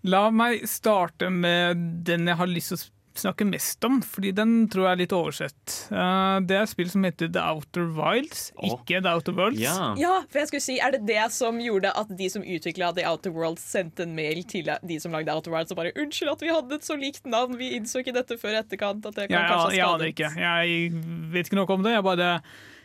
[0.05, 2.85] la meg starte med den jeg har lyst til å
[3.19, 5.75] snakke mest om, fordi den tror jeg er litt oversett.
[5.91, 8.75] Uh, det er et spill som heter The Outer Wilds, oh.
[8.75, 9.63] ikke The Outer Worlds.
[9.63, 9.93] Ja.
[10.01, 13.07] Ja, for jeg skulle si, Er det det som gjorde at de som utvikla The
[13.09, 16.45] Outer Worlds, sendte en mail til de som lagde Outer Worlds og bare 'Unnskyld at
[16.45, 19.07] vi hadde et så likt navn, vi innså ikke dette før etterkant'.
[19.07, 20.13] At det kan ja, kanskje jeg, jeg aner skadet.
[20.15, 20.31] ikke.
[20.41, 21.95] Jeg vet ikke noe om det.
[21.95, 22.31] Jeg, bare,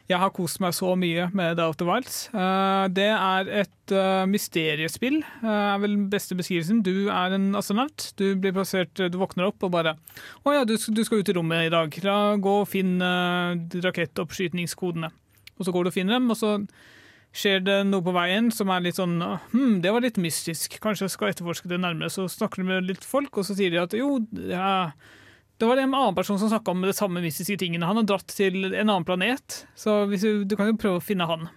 [0.09, 2.17] jeg har kost meg så mye med The Outer Wilds.
[2.33, 6.81] Eh, det er et eh, mysteriespill, eh, er vel den beste beskrivelsen.
[6.85, 8.07] Du er en astronaut.
[8.17, 9.95] Du blir plassert, du våkner opp og bare
[10.43, 11.93] 'Å ja, du, du skal ut i rommet i dag.
[12.01, 15.13] Da gå og finne uh, rakettoppskytningskodene.'
[15.59, 16.55] Og så går du og finner dem, og så
[17.35, 21.05] skjer det noe på veien som er litt sånn hm, det var litt mystisk, kanskje
[21.05, 22.09] jeg skal etterforske det nærmere.
[22.09, 24.89] Så snakker du med litt folk, og så sier de at jo, ja,
[25.59, 27.87] det var en annen person som snakka om det samme mystiske tingene.
[27.87, 31.27] Han har dratt til en annen planet, så du, du kan jo prøve å finne
[31.27, 31.49] han.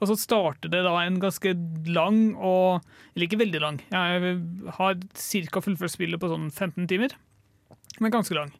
[0.00, 1.52] Og så starter det da en ganske
[1.92, 2.80] lang og
[3.12, 3.80] Eller ikke veldig lang.
[3.92, 4.38] Jeg
[4.78, 5.60] har ca.
[5.60, 7.16] fullført spillet på sånn 15 timer,
[8.00, 8.54] men ganske lang.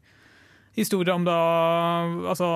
[0.76, 1.38] Historie om da
[2.28, 2.50] Altså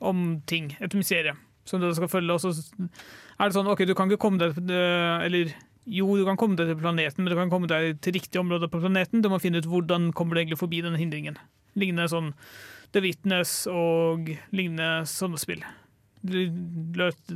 [0.00, 0.72] om ting.
[0.80, 1.36] Et mysterium
[1.68, 2.32] som du skal følge.
[2.32, 5.52] Og så er det sånn OK, du kan ikke komme deg Eller
[5.90, 8.68] jo, du kan komme deg til planeten, men du kan komme deg til riktig område
[8.70, 9.24] på planeten.
[9.24, 11.38] Du må finne ut hvordan kommer du egentlig forbi denne hindringen.
[11.78, 12.32] Lignende sånn
[12.92, 15.62] The Witness og lignende sånne spill.
[16.26, 16.36] Du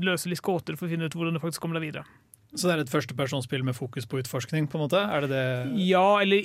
[0.03, 2.05] løser litt gåter for å finne ut hvordan du faktisk kommer deg videre.
[2.55, 4.69] Så det er et førstepersonsspill med fokus på utforskning?
[4.71, 5.01] på en måte?
[5.01, 5.47] Er det det?
[5.83, 6.39] Ja, eller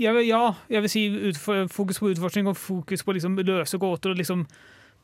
[0.00, 3.78] jeg vil, Ja, jeg vil si utfor, fokus på utforskning og fokus på liksom løse
[3.78, 4.10] gåter.
[4.10, 4.46] og liksom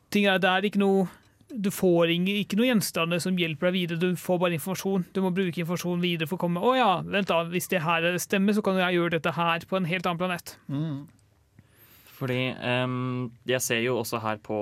[0.09, 1.07] ting er, Det er ikke noe
[1.53, 5.05] Du får ikke noe gjenstander som hjelper deg videre, du får bare informasjon.
[5.13, 8.17] Du må bruke informasjon videre for å komme Å ja, vent da, hvis det her
[8.17, 10.57] stemmer, så kan jeg gjøre dette her på en helt annen planet.
[10.69, 11.07] Mm.
[12.19, 14.55] Fordi um, jeg ser jo også her på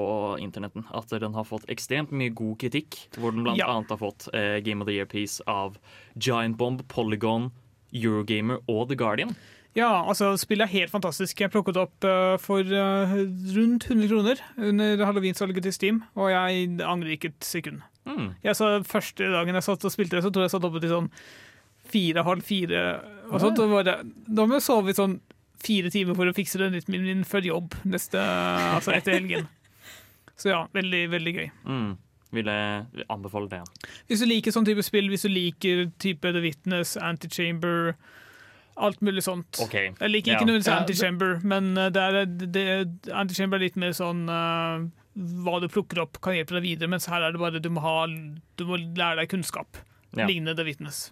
[0.43, 2.99] internetten at den har fått ekstremt mye god kritikk.
[3.17, 3.71] Hvor den blant Ja.
[3.73, 5.79] annet har fått uh, Game of the Year-piece av
[6.15, 7.49] Giant Bomb, Polygon,
[7.93, 9.33] Eurogamer og The Guardian.
[9.77, 11.37] Ja, altså spillet er helt fantastisk.
[11.41, 13.11] Jeg plukket opp uh, for uh,
[13.57, 17.81] rundt 100 kroner under halloweensalget til Steam, og jeg angrer ikke et sekund.
[18.07, 18.31] Mm.
[18.45, 20.81] Jeg så, Første dagen jeg satt og spilte det, så tror jeg jeg satt oppe
[20.81, 21.09] til sånn
[21.87, 22.81] fire, halv fire.
[23.31, 25.17] Og sånt, og bare, da må jeg sove i sånn
[25.63, 29.47] fire timer for å fikse den rytmen min før jobb neste, altså etter helgen.
[30.37, 31.47] Så ja, veldig, veldig gøy.
[31.65, 31.95] Mm.
[32.37, 33.63] jeg anbefale det.
[34.07, 37.95] Hvis du liker sånn type spill, hvis du liker type The Witness, Antichamber,
[38.77, 39.57] alt mulig sånt.
[39.63, 39.89] Okay.
[39.97, 40.37] Jeg liker Ja.
[40.37, 42.65] ikke nødvendigvis Ja, Antichamber, men uh, det er, det,
[43.09, 44.85] Antichamber er litt mer sånn uh,
[45.17, 47.81] hva du plukker opp, kan hjelpe deg videre, mens her er det bare du må,
[47.81, 49.79] ha, du må lære deg kunnskap.
[50.13, 50.27] Ja.
[50.27, 51.07] Lignende The Witness.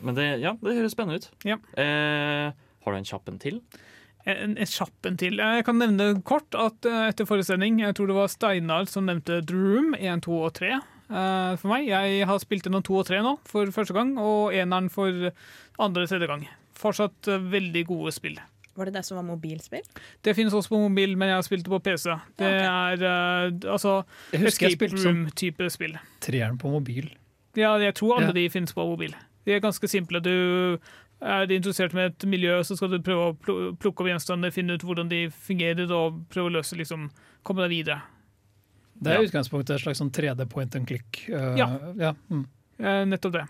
[0.00, 1.28] Men det, ja, det høres spennende ut.
[1.44, 1.58] Ja.
[1.76, 2.52] Eh,
[2.84, 3.60] har du en kjapp en til?
[4.28, 5.38] En, en kjapp en til.
[5.40, 9.40] Jeg kan nevne kort at uh, etter forestilling, jeg tror det var Steinar som nevnte
[9.48, 11.88] Droom 1, 2 og 3 uh, for meg.
[11.88, 15.30] Jeg har spilt gjennom 2 og 3 nå for første gang, og eneren for
[15.80, 16.44] andre og tredje gang.
[16.80, 18.36] Fortsatt uh, veldig gode spill.
[18.76, 19.82] Var det det som var mobilspill?
[20.24, 22.12] Det finnes også på mobil, men jeg har spilt det på PC.
[22.38, 23.96] Det er uh, altså
[24.32, 25.96] Jeg husker escape som room-type spill.
[26.24, 27.10] treeren på mobil.
[27.58, 28.36] Ja, jeg tror alle Ja.
[28.36, 29.16] de finnes på mobil.
[29.48, 30.20] De er ganske simple.
[30.22, 30.78] Du
[31.20, 33.36] er interessert med et miljø, så skal du prøve å
[33.76, 37.10] plukke opp gjenstander, finne ut hvordan de fungerer, og prøve å løse liksom,
[37.44, 38.00] komme deg videre.
[39.00, 39.28] Det er Ja.
[39.28, 41.24] utgangspunktet et slags sånn 3D point and click.
[41.28, 41.68] uh, Ja.
[41.96, 42.12] ja.
[42.30, 42.46] Mm.
[42.78, 43.46] Eh, nettopp det.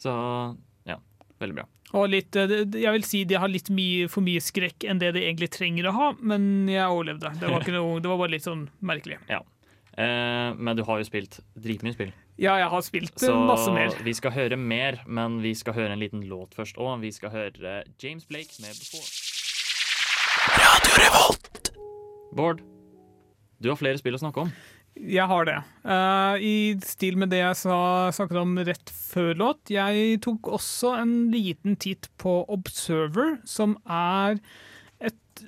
[0.00, 0.96] Så ja,
[1.40, 1.64] veldig bra.
[1.94, 5.14] Og litt, eh, jeg vil si de har litt mye, for mye skrekk enn det
[5.14, 7.32] de egentlig trenger å ha, men jeg overlevde.
[7.40, 9.18] Det var, ikke noe, det var bare litt sånn merkelig.
[9.98, 12.12] Eh, men du har jo spilt dritmye spill.
[12.38, 13.90] Ja, jeg har spilt eh, Så masse mer.
[14.06, 17.00] vi skal høre mer, men vi skal høre en liten låt først òg.
[17.02, 19.24] Vi skal høre James Blake med 'Before'.
[22.38, 22.60] Bård,
[23.58, 24.52] du har flere spill å snakke om.
[24.98, 25.56] Jeg har det.
[25.86, 29.70] Uh, I stil med det jeg sa, snakket om rett før låt.
[29.70, 34.38] Jeg tok også en liten titt på Observer, som er
[34.98, 35.44] et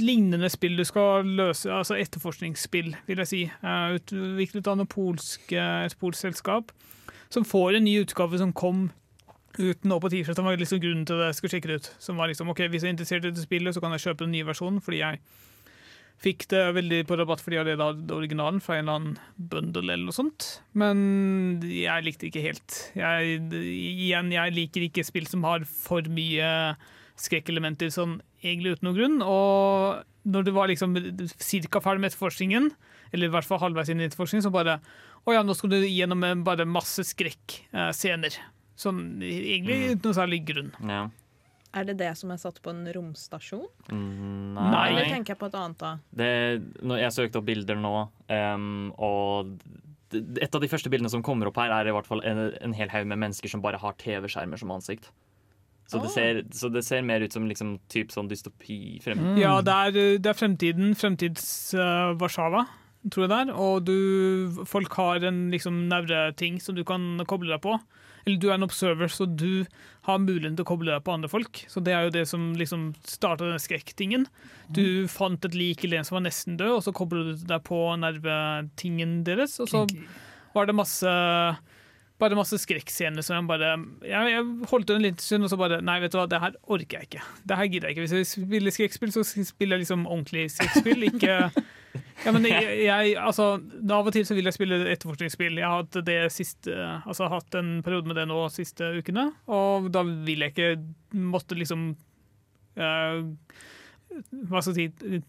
[0.00, 3.42] lignende spill du skal løse, altså etterforskningsspill, vil jeg si.
[3.62, 6.72] Uh, utviklet av polsk, eh, et polsk selskap,
[7.32, 8.90] som får en ny utgave som kom
[9.58, 10.36] ut nå på tirsdag.
[10.36, 11.90] Som var liksom grunnen til at jeg skulle sjekke det ut.
[12.02, 14.24] Som var liksom, ok, Hvis jeg er interessert i dette spillet, så kan jeg kjøpe
[14.24, 15.20] den nye versjonen, fordi jeg
[16.22, 19.16] Fikk det veldig på rabatt fordi jeg hadde originalen fra en eller annen
[19.50, 20.46] bundle eller noe sånt.
[20.78, 22.76] Men jeg likte det ikke helt.
[22.96, 26.48] Jeg, igjen, jeg liker ikke spill som har for mye
[27.20, 29.16] skrekkelementer sånn egentlig uten noen grunn.
[29.22, 31.82] Og når det var liksom ca.
[31.84, 32.70] ferdig med etterforskningen,
[33.14, 34.80] eller i hvert fall halvveis inn i etterforskningen, så bare
[35.24, 38.34] Å ja, nå skal du gjennom en bare masse skrekkscener.
[38.76, 40.74] Sånn egentlig uten noe særlig grunn.
[40.84, 41.06] Ja.
[41.74, 43.64] Er det det som er satt på en romstasjon?
[43.88, 44.82] Mm, Nei.
[44.92, 45.94] Eller tenker jeg på et annet da?
[46.14, 46.28] Det,
[47.00, 47.94] jeg søkte opp bilder nå,
[48.28, 49.56] um, og
[50.14, 52.76] et av de første bildene som kommer opp her, er i hvert fall en, en
[52.76, 55.10] hel haug med mennesker som bare har TV-skjermer som ansikt.
[55.90, 59.20] Så det, ser, så det ser mer ut som liksom, typ sånn dystopi frem.
[59.20, 59.36] Mm.
[59.42, 60.94] Ja, det er, det er fremtiden.
[60.96, 62.64] Fremtids-Warszawa,
[63.12, 63.52] tror jeg det er.
[63.52, 67.76] Og du, folk har en liksom nevreting som du kan koble deg på.
[68.24, 69.66] Eller du er en observer, så du
[70.08, 71.60] har muligheten til å koble deg på andre folk.
[71.68, 74.24] Så det er jo det som liksom starta denne skrekktingen.
[74.72, 77.64] Du fant et lik eller en som var nesten død, og så kobler du deg
[77.68, 79.58] på nervetingen deres.
[79.60, 79.84] Og så
[80.56, 81.12] var det masse
[82.24, 83.70] bare masse skrekkscener som jeg bare
[84.04, 86.40] jeg, jeg holdt den en liten stund, og så bare Nei, vet du hva, det
[86.42, 87.24] her orker jeg ikke.
[87.44, 88.04] Det her gidder jeg ikke.
[88.06, 91.36] Hvis jeg spiller skrekkspill, så spiller jeg liksom ordentlig skrekkspill, ikke
[92.24, 93.48] ja, men jeg, jeg, altså,
[93.94, 95.60] Av og til så vil jeg spille etterforskningsspill.
[95.60, 99.90] Jeg har hatt det siste, altså hatt en periode med det nå siste ukene, og
[99.94, 101.92] da vil jeg ikke måtte liksom
[102.80, 103.20] uh,
[104.50, 105.22] Hva skal jeg si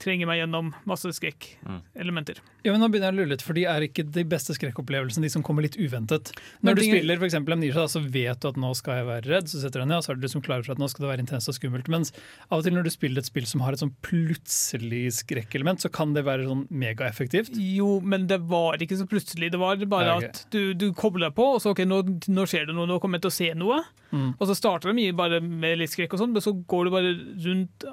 [0.00, 2.38] Trenge meg gjennom masse skrekkelementer.
[2.64, 5.26] Ja, men nå begynner jeg å lure litt, for de er ikke de beste skrekkopplevelsene,
[5.26, 6.32] de som kommer litt uventet.
[6.64, 9.60] Når du spiller eksempel Amnesia, så vet du at nå skal jeg være redd, så
[9.60, 11.10] setter du deg ned, og så er du liksom klar for at nå skal det
[11.12, 11.90] være intenst og skummelt.
[11.92, 12.14] Mens
[12.48, 15.92] av og til når du spiller et spill som har et sånn plutselig skrekkelement, så
[15.92, 17.56] kan det være sånn megaeffektivt.
[17.60, 19.52] Jo, men det var ikke så plutselig.
[19.52, 20.32] Det var bare Nei, okay.
[20.32, 23.00] at du, du kobler deg på, og så ok, nå, nå skjer det noe, nå
[23.04, 23.82] kommer jeg til å se noe.
[24.10, 24.30] Mm.
[24.36, 26.96] Og så starter det mye bare med litt skrekk og sånn, men så går du
[26.96, 27.90] bare rundt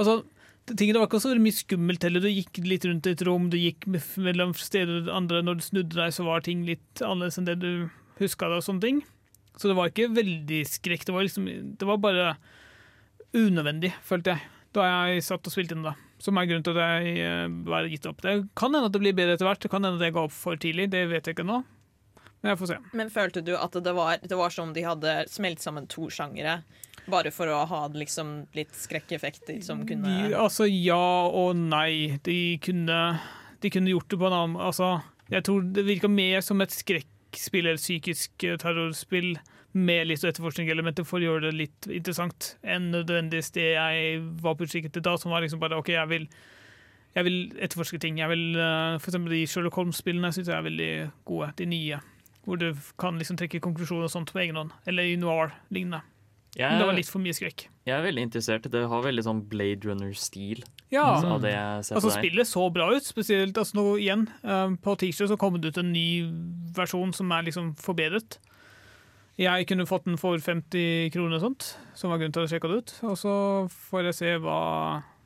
[0.00, 0.22] Altså,
[0.68, 2.22] tingene var ikke så mye skummelt heller.
[2.22, 5.42] Du gikk litt rundt et rom, du gikk mellom steder og andre.
[5.46, 7.72] Når du snudde deg, så var ting litt annerledes enn det du
[8.20, 9.02] huska det og.
[9.56, 11.06] Så det var ikke veldig skrekk.
[11.06, 12.36] Det var liksom Det var bare
[13.36, 15.94] unødvendig, følte jeg, da jeg satt og spilte inn da.
[16.20, 18.20] Som er grunnen til at jeg eh, bare gitt opp.
[18.24, 19.60] Det kan hende at det blir bedre etter hvert.
[19.62, 20.90] Det kan hende at jeg ga opp for tidlig.
[20.92, 21.62] Det vet jeg ikke nå.
[22.40, 22.78] Men jeg får se.
[22.96, 26.60] Men følte du at det var, det var som de hadde smelt sammen to sjangere?
[27.10, 32.18] Bare for å ha liksom litt skrekkeffekter som kunne De, altså ja og nei.
[32.26, 32.98] De kunne,
[33.62, 34.98] de kunne gjort det på en annen Altså,
[35.32, 39.34] jeg tror det virka mer som et skrekkspill eller psykisk eh, terrorspill
[39.72, 44.66] med litt etterforskningselementer for å gjøre det litt interessant enn nødvendigvis det jeg var på
[44.66, 46.26] utkikk etter da, som var liksom bare OK, jeg vil
[47.14, 48.20] jeg vil etterforske ting.
[48.20, 51.52] Jeg vil, eh, for eksempel De Sherlock Holmes-spillene syns jeg er veldig gode.
[51.58, 51.98] De nye.
[52.44, 54.70] Hvor du kan liksom trekke konklusjoner og sånt på egen hånd.
[54.86, 56.02] Eller i noir-lignende.
[56.58, 57.68] Men det var litt for mye skrekk.
[57.86, 58.64] jeg er veldig interessert.
[58.70, 60.64] Det har veldig sånn Blade Runner-stil.
[60.90, 62.10] Ja, det Altså.
[62.10, 64.28] Spillet så bra ut, spesielt altså nå igjen.
[64.42, 66.26] um, på tirsdag så kom det ut en ny
[66.74, 68.40] versjon som er liksom forbedret.
[69.40, 72.68] Jeg kunne fått den for 50 kroner og sånt, som var grunnen til å sjekke
[72.68, 72.94] det ut.
[73.08, 73.32] Og så
[73.88, 74.58] får jeg se hva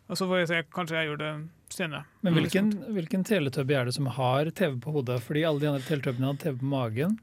[0.05, 1.33] Og så får jeg se, kanskje jeg gjør det
[1.75, 2.05] senere.
[2.25, 2.39] Men Mm.
[2.41, 5.21] hvilken, hvilken teletubby er det som har TV på hodet?
[5.23, 7.19] Fordi alle de andre teletubbene hadde TV på magen.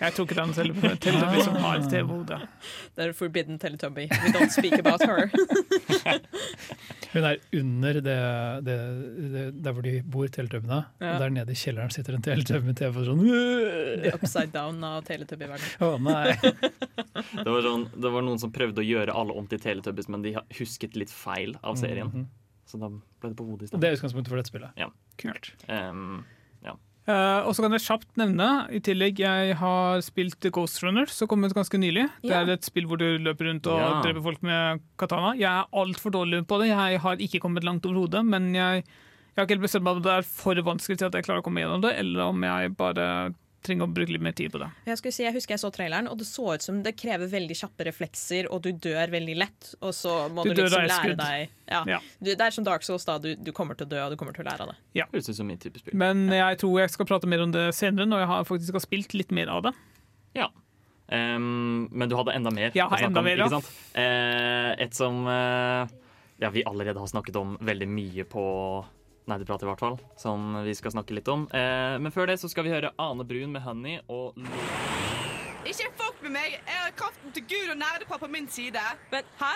[0.00, 2.40] Jeg ikke den Teletubby som har TV på hodet.
[2.98, 4.08] Det er forbidden Teletubby.
[4.10, 5.30] We don't speak about her.
[7.12, 8.16] Hun er under det,
[8.66, 8.76] det,
[9.32, 10.82] det, der hvor de bor, teletubbene.
[11.00, 11.14] Ja.
[11.14, 13.22] Og der nede i kjelleren sitter en teletubby med TV og sånn
[14.02, 15.78] The upside down av Teletubby-verdenen.
[15.80, 16.34] Å nei!
[17.18, 20.22] Det var, sånn, det var noen som prøvde å gjøre alle om til Teletubbies, men
[20.22, 22.12] de husket litt feil av serien.
[22.12, 22.26] Mhm.
[22.68, 23.80] Så da ble det på hodet i stedet.
[23.80, 24.74] Det er utgangspunktet for dette spillet.
[24.76, 24.90] Ja.
[25.18, 25.54] Kult.
[25.68, 26.20] Um,
[27.08, 31.28] Eh, og så kan jeg kjapt nevne, i tillegg, jeg har spilt Ghost Runner, som
[31.30, 32.04] kom ut ganske nylig.
[32.20, 34.02] Det er et spill hvor du løper rundt og Ja.
[34.04, 35.32] dreper folk med katana.
[35.32, 36.68] Jeg er altfor dårlig på det.
[36.68, 40.02] Jeg har ikke kommet langt overhodet, men jeg, jeg har ikke helt bestemt meg om
[40.02, 42.76] det er for vanskelig til at jeg klarer å komme gjennom det, eller om jeg
[42.76, 44.68] bare trenger å bruke litt mer tid på det.
[44.86, 47.56] Jeg, si, jeg husker jeg så traileren, og det så ut som det krever veldig
[47.58, 51.20] kjappe reflekser, og du dør veldig lett, og så må Du du, liksom lære skudd.
[51.22, 51.82] deg ja.
[51.96, 51.98] Ja.
[52.20, 53.18] du, Det er som Dark Souls, da.
[53.22, 54.78] Du, du kommer til å dø, og du kommer til å lære av det.
[55.02, 55.98] Høres ut som min type spill.
[55.98, 58.86] Men jeg tror jeg skal prate mer om det senere, når jeg har faktisk har
[58.86, 59.76] spilt litt mer av det.
[61.08, 63.46] Um, men du hadde enda mer Jeg har å snakke enda om, mer, ja.
[63.46, 63.76] ikke sant?
[63.96, 65.88] Eh, et som uh,
[66.36, 68.42] ja, vi allerede har snakket om veldig mye på
[69.28, 69.98] Nerdeprat, i hvert fall.
[70.16, 71.44] Som vi skal snakke litt om.
[71.52, 74.38] Eh, men før det så skal vi høre Ane Brun med 'Honey' og
[75.68, 76.56] Ikke fuck med meg!
[76.56, 78.80] Jeg har kraften til Gud og nerdeprat på min side.
[79.12, 79.52] Men hæ?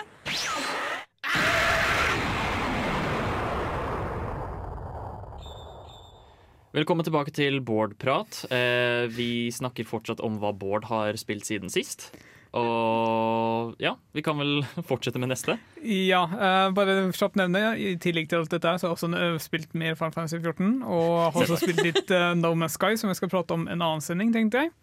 [6.73, 8.45] Velkommen tilbake til Bård-prat.
[8.49, 12.11] Eh, vi snakker fortsatt om hva Bård har spilt siden sist.
[12.53, 15.55] Og ja, vi kan vel fortsette med neste.
[15.83, 19.09] Ja, uh, bare kjapt nevne, i tillegg til alt dette her, så har jeg også
[19.17, 22.93] eh, spilt mer Final Fantasy 14, og har også spilt litt uh, No Man's Sky,
[22.99, 24.73] som jeg skal prate om en annen sending, tenkte jeg.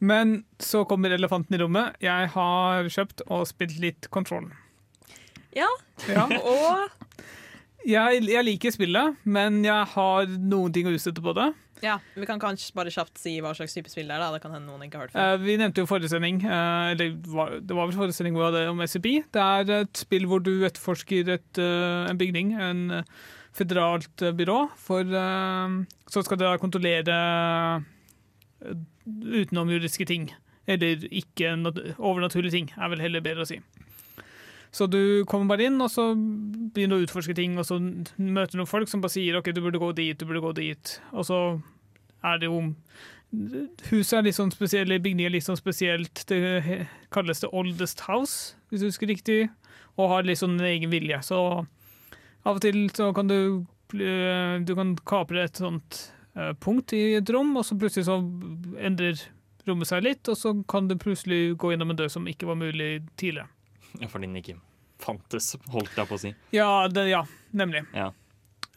[0.00, 1.96] Men så kommer elefanten i rommet.
[2.04, 4.46] Jeg har kjøpt og spilt litt Control.
[5.56, 5.66] Ja,
[6.06, 6.28] Ja.
[6.38, 6.86] og
[7.86, 11.46] Jeg, jeg liker spillet, men jeg har noen ting å utsette på det.
[11.84, 14.24] ja, Vi kan kanskje bare kjapt si hva slags type spill det er.
[14.24, 15.34] da Det kan hende noen ikke har hørt før.
[15.36, 17.14] Eh, vi nevnte jo forrige sending, eh, eller
[17.62, 19.08] det var vel forrige sending hvor hadde om SCP.
[19.30, 23.04] Det er et spill hvor du etterforsker et, uh, en bygning, en
[23.54, 27.16] føderalt byrå, for så skal det kontrollere
[27.78, 28.74] uh,
[29.06, 30.28] utenomjuridiske ting.
[30.68, 31.54] Eller ikke
[31.96, 33.62] overnaturlige ting, er vel heller bedre å si.
[34.78, 38.54] Så du kommer bare inn, og så begynner du å utforske ting, og så møter
[38.54, 40.92] du noen folk som bare sier OK, du burde gå dit, du burde gå dit.
[41.10, 41.38] Og så
[42.26, 42.60] er det jo
[43.90, 46.22] Huset er litt sånn spesielt, bygningen er litt sånn spesielt.
[46.30, 49.40] Det kalles det Oldest House, hvis du husker riktig,
[50.00, 51.18] og har litt sånn en egen vilje.
[51.26, 51.40] Så
[52.48, 53.36] av og til så kan du
[54.00, 56.00] eh, Du kan kapre et sånt
[56.38, 58.16] eh, punkt i et rom, og så plutselig så
[58.80, 59.20] endrer
[59.68, 62.56] rommet seg litt, og så kan du plutselig gå gjennom en dør som ikke var
[62.62, 63.50] mulig tidligere.
[63.98, 64.56] Ja, fordi den ikke
[65.02, 66.32] fantes, holdt jeg på å si.
[66.54, 67.84] Ja, det, ja nemlig.
[67.94, 68.12] Ja.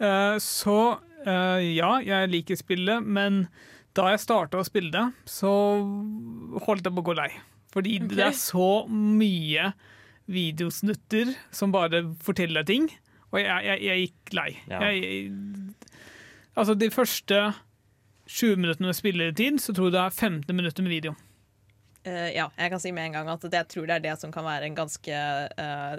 [0.01, 0.77] Uh, så
[1.27, 3.45] uh, ja, jeg liker spillet, men
[3.97, 5.51] da jeg starta å spille det, så
[6.65, 7.31] holdt jeg på å gå lei.
[7.71, 8.15] Fordi okay.
[8.17, 9.71] det er så mye
[10.31, 12.87] videosnutter som bare forteller ting,
[13.31, 14.49] og jeg, jeg, jeg gikk lei.
[14.71, 14.79] Ja.
[14.87, 15.27] Jeg,
[16.55, 17.43] altså, de første
[18.31, 21.15] 20 minuttene med spilletid, så tror jeg det er 15 minutter med video.
[22.03, 24.15] Eh, ja, jeg kan si med en gang at det, jeg tror det er det
[24.17, 25.17] som kan være en ganske
[25.53, 25.97] uh,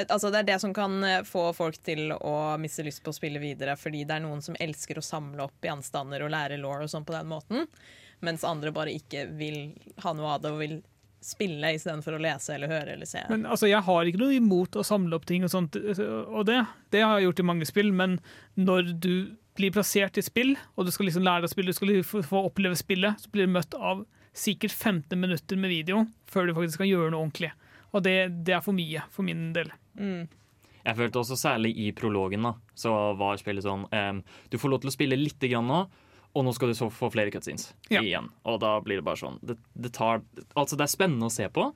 [0.00, 3.16] Altså det er det som kan eh, få folk til å miste lyst på å
[3.16, 6.80] spille videre, fordi det er noen som elsker å samle opp gjenstander og lære law
[6.80, 7.66] og sånn på den måten,
[8.24, 10.78] mens andre bare ikke vil ha noe av det og vil
[11.20, 13.20] spille istedenfor å lese eller høre eller se.
[13.28, 16.62] Men altså, Jeg har ikke noe imot å samle opp ting, og sånt, og det,
[16.96, 18.16] det har jeg gjort i mange spill, men
[18.56, 19.12] når du
[19.58, 22.24] blir plassert i spill, og du skal liksom lære deg å spille, du skal få
[22.24, 24.06] få oppleve spillet, så blir du møtt av
[24.36, 27.50] sikkert 15 minutter med video før du faktisk kan gjøre noe ordentlig.
[27.92, 29.72] Og det, det er for mye for min del.
[29.98, 30.28] Mm.
[30.84, 34.80] Jeg følte også særlig i prologen da, så var spillet sånn um, Du får lov
[34.80, 35.80] til å spille lite grann nå,
[36.30, 38.00] og nå skal du så få flere cutscenes Ja.
[38.00, 38.30] igjen.
[38.48, 40.22] Og da blir det bare sånn det, det tar
[40.54, 41.72] Altså, det er spennende å se på.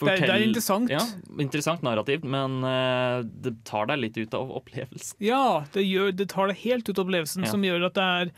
[0.00, 0.88] Det er- det er interessant.
[0.90, 1.02] Ja,
[1.38, 5.20] interessant narrativt, men uh, det tar deg litt ut av opplevelsen.
[5.20, 7.50] Ja, det, gjør, det tar deg helt ut av opplevelsen, Ja.
[7.52, 8.32] som gjør at det er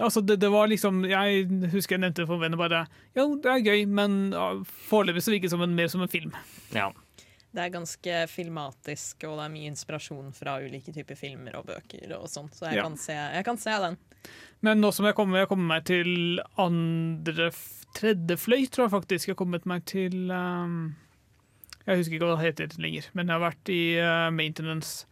[0.00, 1.42] Altså, det, det var liksom Jeg
[1.74, 2.86] husker jeg nevnte for venner bare
[3.16, 4.46] Jo, det er gøy, men ja,
[4.88, 6.32] foreløpig så virker det som en, mer som en film.
[6.72, 6.86] Ja.
[7.52, 12.14] Det er ganske filmatisk, og det er mye inspirasjon fra ulike typer filmer og bøker
[12.16, 12.86] og sånt, så jeg, Ja.
[12.86, 13.98] kan, se, jeg kan se den.
[14.64, 17.50] Men nå som jeg kommer, jeg kommer meg til andre
[17.92, 19.28] Tredje fløy, tror jeg faktisk.
[19.28, 20.94] Jeg har kommet meg til um,
[21.84, 25.04] Jeg husker ikke hva det heter lenger, men jeg har vært i uh, maintenance.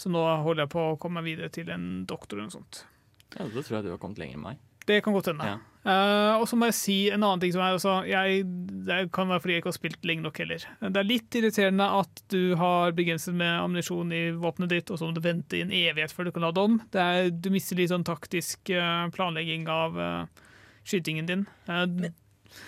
[0.00, 2.86] Så nå holder jeg på å komme meg videre til en doktor eller noe sånt.
[3.34, 4.62] Ja, Da tror jeg du har kommet lenger enn meg.
[4.84, 5.46] Det kan godt hende.
[5.48, 5.60] Ja.
[5.84, 8.46] Uh, og så må jeg si en annen ting som er altså, jeg,
[8.88, 10.64] Det kan være fordi jeg ikke har spilt lenge nok heller.
[10.80, 15.08] Det er litt irriterende at du har begrenset med ammunisjon i våpenet ditt, og så
[15.08, 16.78] må du vente i en evighet før du kan lade om.
[16.92, 20.44] Det er, du mister litt sånn taktisk uh, planlegging av uh,
[20.88, 21.44] skytingen din.
[21.68, 21.84] Eh,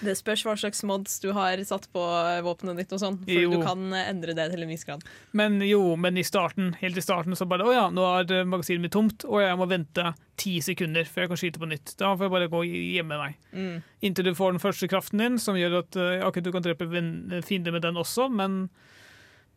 [0.05, 2.03] Det spørs hva slags mods du har satt på
[2.47, 3.51] våpenet ditt og sånn, for Jo.
[3.55, 5.05] du kan eh, endre det til en viss grad.
[5.33, 8.49] men jo, men i starten, helt i starten så bare Å ja, nå er eh,
[8.49, 11.95] magasinet mitt tomt, og jeg må vente ti sekunder før jeg kan skyte på nytt.
[11.97, 13.39] Da får jeg bare gå hjemme meg.
[13.53, 13.79] Mm.
[14.05, 15.97] Inntil du får den første kraften din, som gjør at
[16.29, 16.89] okay, du kan drepe
[17.47, 18.67] fiender med den også, men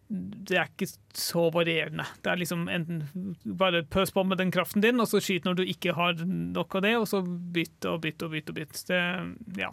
[0.09, 2.05] det er ikke så varierende.
[2.23, 3.03] Det er liksom enten
[3.59, 6.79] bare pøs på med den kraften din, og så skyt når du ikke har nok
[6.79, 8.49] av det, og så bytt og bytt og bytt.
[8.49, 8.81] og bytt.
[8.89, 9.01] Det,
[9.61, 9.69] ja.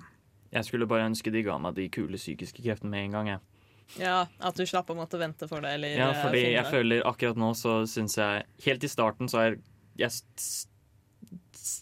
[0.56, 3.28] Jeg skulle bare ønske de ga meg de kule psykiske kreftene med en gang.
[3.34, 3.40] Jeg.
[4.02, 5.74] Ja, At du slapp å måtte vente for det.
[5.76, 6.72] Eller, Ja, eh, fordi finne jeg det.
[6.72, 9.58] føler akkurat nå så syns jeg Helt i starten så er
[10.00, 10.10] jeg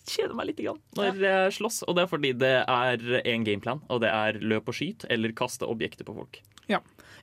[0.08, 1.82] kjeder meg litt grann når jeg slåss.
[1.88, 5.34] Og det er fordi det er en gameplan, og det er løp og skyt eller
[5.36, 6.40] kaste objekter på folk.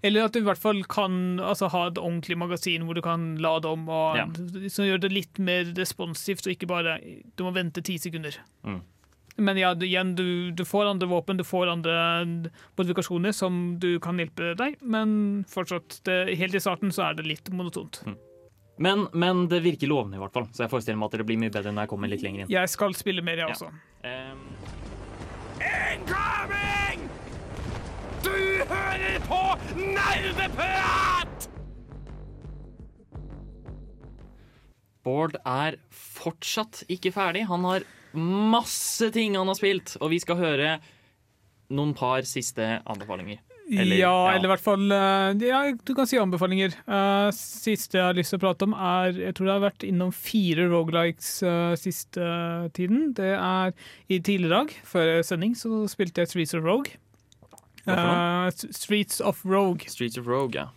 [0.03, 3.35] Eller at du i hvert fall kan altså, ha et ordentlig magasin hvor du kan
[3.37, 4.25] lade om, og, Ja.
[4.67, 6.95] som gjør det litt mer responsivt, og ikke bare
[7.37, 8.33] du må vente ti sekunder.
[8.65, 8.81] Mm.
[9.41, 11.93] Men ja, igjen, du, du får andre våpen, du får andre
[12.77, 15.15] modifikasjoner som du kan hjelpe deg, men
[15.49, 18.03] fortsatt, det, helt i starten så er det litt monotont.
[18.81, 20.47] Men, men det virker lovende, i hvert fall.
[20.55, 22.53] Så jeg forestiller meg at det blir mye bedre når jeg kommer litt lenger inn.
[22.53, 23.53] Jeg skal spille mer, jeg Ja.
[23.53, 23.69] også.
[24.07, 24.45] Ehm,
[25.61, 27.03] Incoming!
[28.25, 28.33] Du
[28.69, 29.41] hører på
[29.77, 31.47] Nerdeprat!
[35.05, 37.45] Bård er fortsatt ikke ferdig.
[37.49, 37.85] Han har
[38.17, 40.79] masse ting han har spilt, og vi skal høre
[41.71, 43.39] noen par siste anbefalinger.
[43.71, 44.31] Eller- ja, ja.
[44.35, 46.73] eller i hvert fall eh, Ja, du kan si anbefalinger.
[46.89, 49.85] Uh, siste jeg har lyst til å prate om, er Jeg tror jeg har vært
[49.87, 52.25] innom fire rogelikes uh, siste
[52.75, 53.13] tiden.
[53.15, 53.71] Det er
[54.11, 56.97] i tidligere dag, før sending, så spilte jeg Streets of Rogue.
[57.87, 59.87] Eh, Streets of Rogue.
[59.87, 60.67] Streets of Rogue, ja.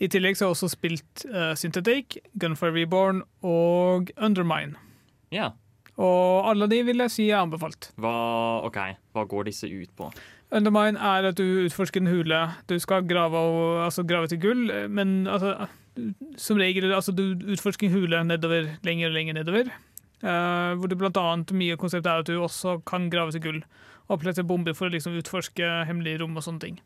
[0.00, 4.78] I tillegg så har jeg også spilt uh, Synthetic, Gunfire Reborn og Undermine.
[5.34, 5.50] ja.
[5.98, 7.90] Og alle de vil jeg si er anbefalt.
[7.98, 8.14] Hva,
[8.68, 8.78] OK,
[9.16, 10.12] hva går disse ut på?
[10.54, 12.38] Undermine er at du utforsker en hule.
[12.70, 15.66] Du skal grave, og, altså grave til gull, men altså,
[16.40, 19.72] som regel altså, du utforsker en hule nedover, lenger og lenger nedover.
[20.18, 23.60] Uh, hvor det blant annet mye konsept er at du også kan grave til gull.
[24.08, 26.78] og plassere bomber for å liksom utforske hemmelige rom og sånne ting.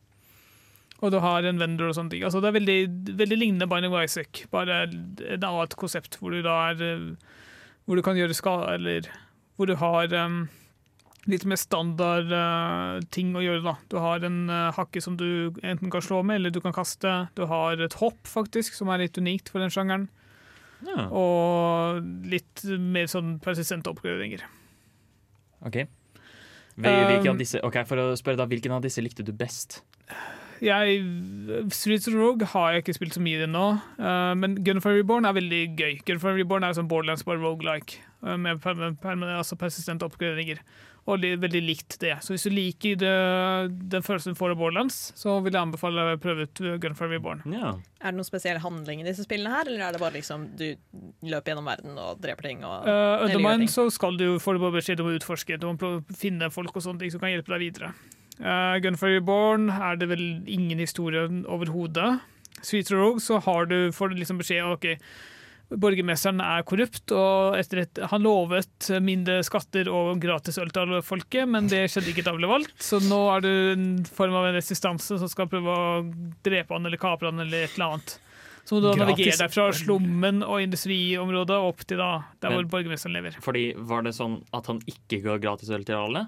[1.03, 2.25] Og du har en vendor og sånne ting.
[2.27, 2.79] Altså, det er veldig,
[3.21, 7.39] veldig lignende Binding of Isaac, bare et annet konsept hvor du da er eh,
[7.87, 9.09] Hvor du kan gjøre skade, eller
[9.59, 10.49] hvor du har um,
[11.31, 13.63] litt mer standard uh, ting å gjøre.
[13.67, 13.75] da.
[13.91, 17.29] Du har en uh, hakke som du enten kan slå med, eller du kan kaste.
[17.39, 20.09] Du har et hopp, faktisk, som er litt unikt for den sjangeren.
[20.87, 24.43] Ja, Og litt mer sånn persistente oppgraderinger.
[25.63, 25.85] ok.
[26.73, 29.83] Hvil- Hvilken av disse, ok, For å spørre da, hvilken av disse likte du best?
[30.63, 31.01] Jeg,
[31.75, 33.65] Streets of Rogue har jeg ikke spilt så mye i nå.
[33.99, 35.99] uh, men Gunfire Reborn er veldig gøy.
[36.07, 40.63] Gunfire Reborn er som Borderlands bare roguelike, uh, med permanent, permanent, altså persistente oppgraderinger.
[41.11, 42.13] Og li, veldig likt det.
[42.23, 43.15] Så hvis du liker det,
[43.91, 47.43] den følelsen du får av Borderlands, så vil jeg anbefale å prøve ut Gunfire Reborn.
[47.51, 47.75] Ja.
[47.99, 50.69] Er det noen spesiell handling i disse spillene her, eller er det bare liksom du
[51.27, 52.63] løper gjennom verden og dreper ting?
[52.63, 53.75] Og, Uh, Undermine ting?
[53.75, 57.03] så skal du få bare beskjed om å utforske, du må finne folk og sånne
[57.03, 57.95] ting som kan hjelpe deg videre.
[58.43, 62.21] Uh, Gunfire Reborn er det vel ingen historie overhodet.
[62.63, 64.87] Of Rogue så har du, får du liksom beskjed ok,
[65.81, 71.49] borgermesteren er korrupt, og et, han lovet mindre skatter og gratis øl til alle folket,
[71.49, 75.19] men det skjedde ikke ble valgt, så nå er du en form av en resistanse
[75.19, 76.03] som skal prøve å
[76.45, 78.19] drepe han eller kapre han eller et eller annet.
[78.65, 82.11] Så må du Gratis navigere deg fra slummen og industriområdet opp til da,
[82.41, 83.35] der Men- hvor borgermesteren lever.
[83.43, 86.27] Fordi Var det sånn at han ikke ga gratis øl til alle?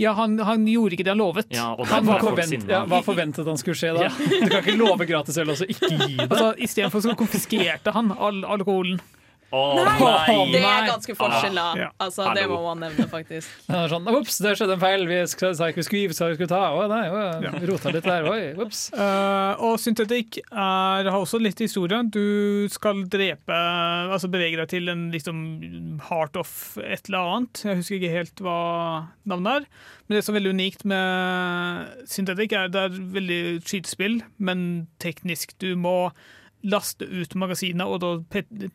[0.00, 1.46] Ja, han, han gjorde ikke det han lovet.
[1.54, 4.08] Ja, Hva, var forvent, ja, hva forventet han skulle skje da?
[4.08, 6.26] Du kan ikke love gratis øl og så ikke gi det.
[6.30, 8.98] Altså, Istedenfor så konfiskerte han all alkoholen.
[9.54, 10.36] Å Nei, nei!
[10.52, 11.66] det er ganske forskjell, da.
[11.78, 11.88] Ja.
[12.02, 13.50] Altså, det må man nevne, faktisk.
[13.74, 15.06] Er sånn, Ops, det skjedde en feil.
[15.08, 16.62] Vi sa ikke vi skulle gi, sa vi skulle ta.
[16.74, 17.22] Å nei, å,
[17.70, 18.28] rota litt der.
[18.30, 18.86] Oi, ops.
[18.94, 22.02] Uh, og syntetikk er, har også litt historie.
[22.14, 25.38] Du skal drepe Altså bevege deg til en liksom
[26.08, 26.52] heart of
[26.82, 27.64] et eller annet.
[27.66, 28.60] Jeg husker ikke helt hva
[29.28, 29.68] navnet er.
[30.06, 34.64] Men det som er veldig unikt med syntetikk, er det er veldig skytespill, men
[35.02, 35.56] teknisk.
[35.62, 36.12] Du må
[36.64, 38.10] laste ut magasinet og da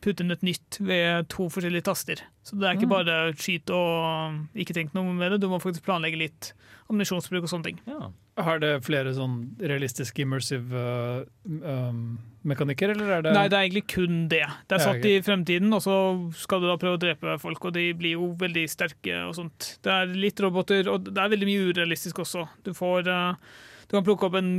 [0.00, 2.22] putte inn et nytt ved to forskjellige taster.
[2.46, 5.40] Så det er ikke bare skyt og ikke tenk noe med det.
[5.42, 6.52] Du må faktisk planlegge litt
[6.90, 7.80] ammunisjonsbruk og sånne ting.
[7.90, 8.10] Ja.
[8.40, 12.14] Har det flere sånn realistiske immersive uh, um,
[12.46, 14.44] mekanikker, eller er det Nei, det er egentlig kun det.
[14.70, 15.96] Det er Ja, satt i fremtiden, og så
[16.40, 19.74] skal du da prøve å drepe folk, og de blir jo veldig sterke og sånt.
[19.84, 22.46] Det er litt roboter, og det er veldig mye urealistisk også.
[22.64, 23.58] Du får eh,
[23.90, 24.52] Du kan plukke opp en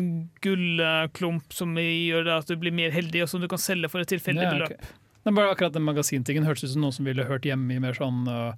[0.43, 4.11] gullklump som gjør at du blir mer heldig, og som du kan selge for et
[4.11, 4.75] tilfeldig Ja, okay.
[4.75, 4.99] beløp.
[5.23, 7.95] Men bare akkurat den magasintingen hørtes ut som noe som ville hørt hjemme i mer
[7.95, 8.51] sånn uh,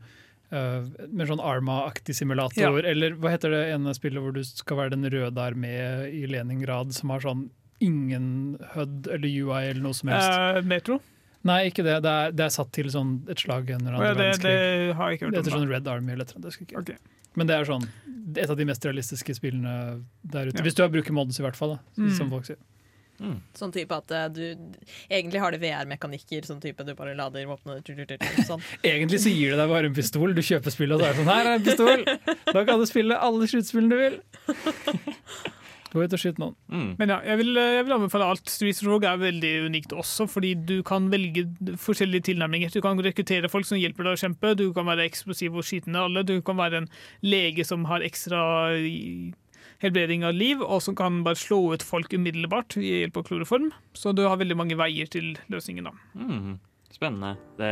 [0.53, 5.05] mer sånn Arma-aktig simulator, eller hva heter det ene spillet hvor du skal være den
[5.13, 5.75] røde armé
[6.09, 7.47] i Leningrad, som har sånn
[7.83, 8.27] ingen
[8.73, 10.29] HUD eller UI eller noe som helst.
[10.33, 11.01] Uh, Metro?
[11.43, 11.99] Nei, ikke det.
[12.05, 14.93] Det er, det er satt til sånn et slag under ja, andre det, det verdenskrig.
[14.97, 15.69] har jeg ikke Det heter sånn.
[15.69, 17.09] Red Army eller et eller annet.
[17.35, 17.87] Men det er sånn
[18.37, 20.57] et av de mest realistiske spillene der ute.
[20.59, 20.63] Ja.
[20.65, 21.75] Hvis du har bruker mods, i hvert fall.
[21.75, 22.13] Da, Mm.
[22.17, 22.57] som folk sier.
[23.55, 24.41] Sånn type at uh, du
[25.07, 27.87] egentlig har det VR-mekanikker, sånn type du bare lader våpenet
[28.47, 28.59] sånn.
[28.83, 30.33] Egentlig så gir det deg bare en pistol.
[30.35, 32.03] Du kjøper spillet, og så er det sånn Her er en pistol!
[32.49, 34.17] Da kan du spille alle sluttspillene du vil.
[35.93, 36.55] Gå ut og skyt noen.
[36.73, 36.87] Mm.
[36.97, 38.49] Men ja, jeg vil, jeg vil anbefale alt.
[38.49, 41.45] Streets of Rogue er veldig unikt også, fordi du kan velge
[41.81, 42.73] forskjellige tilnærminger.
[42.73, 45.93] Du kan rekruttere folk som hjelper deg å kjempe, du kan være eksplosiv og skyte
[45.93, 46.91] ned alle, du kan være en
[47.21, 48.41] lege som har ekstra
[49.83, 53.71] helbreding av liv, og som kan bare slå ut folk umiddelbart ved hjelp av kloroform.
[53.97, 55.93] Så du har veldig mange veier til løsningen, da.
[56.17, 56.53] Mm.
[57.03, 57.33] Spennende.
[57.59, 57.69] Det,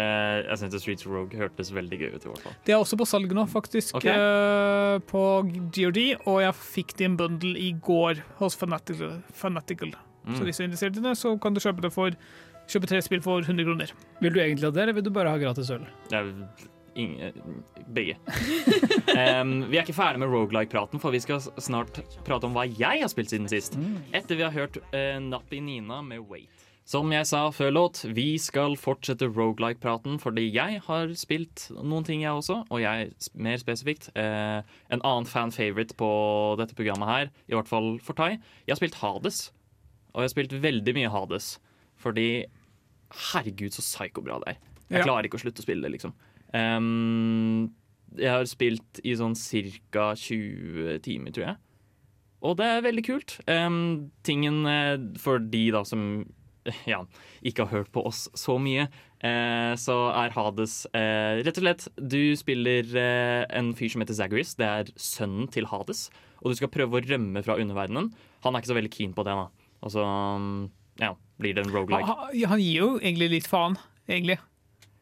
[0.50, 2.26] jeg syns Streets of Rogue hørtes veldig gøy ut.
[2.28, 4.14] i hvert fall Det er også på salg nå, faktisk, okay.
[4.20, 5.24] uh, på
[5.74, 9.22] GOD, og jeg fikk det i en bundle i går hos Fanatical.
[9.34, 9.96] Fanatical.
[10.22, 10.44] Så Mm.
[10.46, 12.14] hvis du er interessert i det, så kan du kjøpe det for
[12.72, 13.90] Kjøpe tre spill for 100 kroner.
[14.22, 15.82] Vil du egentlig ha det, eller vil du bare ha gratis øl?
[16.14, 16.22] Ja,
[16.96, 18.18] Ingen, begge.
[19.12, 23.02] Um, vi er ikke ferdig med rogelike-praten, for vi skal snart prate om hva jeg
[23.02, 23.76] har spilt siden sist.
[24.16, 26.61] Etter vi har hørt uh, Napp i Nina med Wait.
[26.88, 32.24] Som jeg sa før låt, vi skal fortsette rogelike-praten, fordi jeg har spilt noen ting,
[32.26, 32.64] jeg også.
[32.74, 34.60] Og jeg, mer spesifikt, eh,
[34.92, 36.10] en annen fan-favorite på
[36.60, 38.32] dette programmet her, i hvert fall for Tai.
[38.66, 39.52] Jeg har spilt Hades.
[40.12, 41.60] Og jeg har spilt veldig mye Hades.
[42.02, 42.46] Fordi
[43.32, 44.60] herregud, så psyko-bra det er.
[44.90, 45.06] Jeg Ja.
[45.06, 46.14] klarer ikke å slutte å spille det, liksom.
[46.54, 47.72] Um,
[48.18, 49.36] jeg har spilt i sånn
[49.92, 50.14] ca.
[50.16, 51.58] 20 timer, tror jeg.
[52.44, 53.40] Og det er veldig kult.
[53.48, 56.26] Um, tingen eh, for de da som
[56.92, 57.00] ja,
[57.46, 58.88] ikke har hørt på oss så mye,
[59.26, 64.18] eh, så er Hades eh, rett og slett Du spiller eh, en fyr som heter
[64.18, 64.54] Zagreus.
[64.60, 66.10] Det er sønnen til Hades.
[66.42, 68.12] Og du skal prøve å rømme fra underverdenen.
[68.46, 69.36] Han er ikke så veldig keen på det.
[69.38, 69.50] da
[69.86, 70.62] Og så mm,
[71.02, 72.10] ja, blir det en roguelike.
[72.10, 73.78] Han, han gir jo egentlig litt faen,
[74.10, 74.40] egentlig.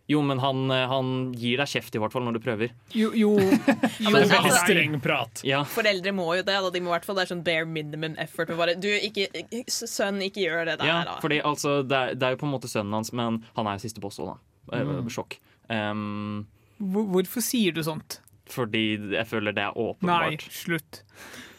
[0.09, 2.71] Jo, men han, eh, han gir deg kjeft i hvert fall når du prøver.
[2.97, 3.31] Jo, jo,
[4.01, 5.41] jo men veldig altså- Streng prat.
[5.45, 6.55] Ja, Foreldre må jo det.
[6.65, 6.69] Da.
[6.73, 8.49] De må i hvert fall, det er sånn bare minimum effort.
[8.57, 9.27] Bare, du, ikke,
[9.69, 11.19] sønn, ikke gjør det der, ja da.
[11.21, 13.77] fordi altså det er, det er jo på en måte sønnen hans, men han er
[13.77, 14.39] jo siste boss òg, da.
[14.79, 15.07] Eh, Mm.
[15.13, 15.37] Sjokk.
[15.69, 16.47] Um,
[16.81, 18.19] Hvor- Hvorfor sier du sånt?
[18.49, 20.41] fordi jeg føler det er åpenbart.
[20.41, 21.03] Nei, slutt.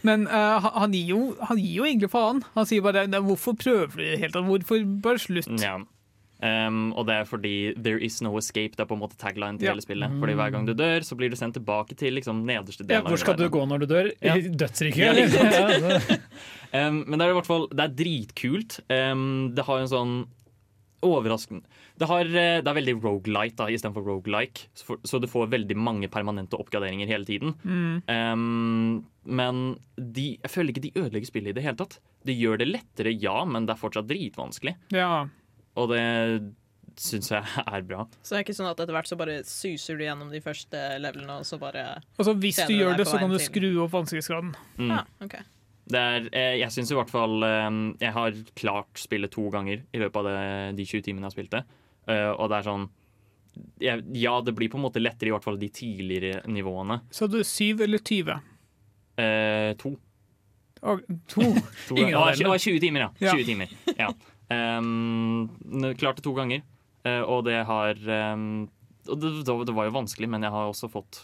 [0.03, 2.41] Men uh, han, han, gir jo, han gir jo egentlig faen.
[2.57, 4.49] Han sier bare 'hvorfor prøver du i det hele tatt'?
[4.49, 5.53] Hvorfor bare slutt?
[5.63, 5.77] Ja.
[6.43, 8.73] Um, og det er fordi 'there is no escape'.
[8.77, 9.73] Det er på en måte tagline til Ja.
[9.73, 10.11] hele spillet.
[10.19, 13.07] Fordi hver gang du dør, så blir du sendt tilbake til liksom nederste Ja, delen
[13.13, 14.11] hvor skal du gå når du dør?
[14.23, 14.35] Ja.
[14.37, 14.97] I dødsriket?
[14.99, 15.13] Ja?
[16.73, 18.81] Ja, Um, men det er i hvert fall Det er dritkult.
[18.89, 20.27] Um, det har en sånn
[21.03, 21.63] overraskende
[21.99, 26.09] Det, har, eh, det er veldig rogelight istedenfor rogelike, så, så du får veldig mange
[26.09, 27.55] permanente oppgraderinger hele tiden.
[28.09, 31.99] Um, men de, jeg føler ikke de ødelegger spillet i det hele tatt.
[32.25, 34.77] De gjør det lettere, ja, men det er fortsatt dritvanskelig.
[34.97, 35.27] Ja.
[35.81, 36.03] Og det
[37.01, 38.05] syns jeg er bra.
[38.23, 40.83] Så det er ikke sånn at etter hvert så bare suser du gjennom de første
[41.01, 41.87] levelene, og så bare
[42.19, 44.53] Altså, hvis du gjør det, så kan du skru opp vanskelighetsgraden.
[44.81, 44.93] Mm.
[44.93, 45.39] Ja, OK.
[45.91, 47.69] Det er, eh, jeg syns i hvert fall eh,
[47.99, 50.43] Jeg har klart spillet to ganger i løpet av det,
[50.79, 51.63] de 20 timene jeg har spilt det.
[52.11, 52.85] og det er sånn
[54.15, 57.01] Ja, det blir på en måte lettere i hvert fall de tidligere nivåene.
[57.11, 58.39] Så du syv eller 20?
[59.21, 59.97] Eh, to.
[60.81, 61.43] Og, to.
[61.89, 62.45] to Ingen av delene.
[62.45, 63.11] Det var 20 timer, ja.
[63.27, 63.35] Ja.
[63.35, 63.75] 20 timer.
[63.99, 64.13] Ja.
[64.51, 65.47] Um,
[65.99, 66.65] klart det to ganger,
[67.07, 68.01] eh, og det har
[68.35, 68.65] um,
[69.07, 71.23] og det, det var jo vanskelig, men jeg har også fått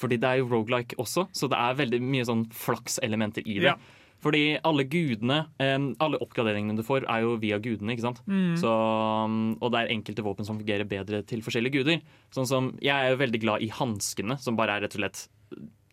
[0.00, 3.70] Fordi det er jo rogelike også, så det er veldig mye sånn flakselementer i det.
[3.74, 3.76] Ja.
[4.24, 7.92] Fordi alle gudene, alle oppgraderingene du får, er jo via gudene.
[7.94, 8.20] ikke sant?
[8.60, 12.02] Så, um, og det er enkelte våpen som fungerer bedre til forskjellige guder.
[12.34, 15.26] Sånn som, Jeg er jo veldig glad i hanskene, som bare er rett og slett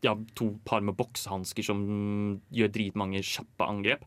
[0.03, 1.83] ja, to par med boksehansker som
[2.51, 4.03] gjør dritmange kjappe angrep.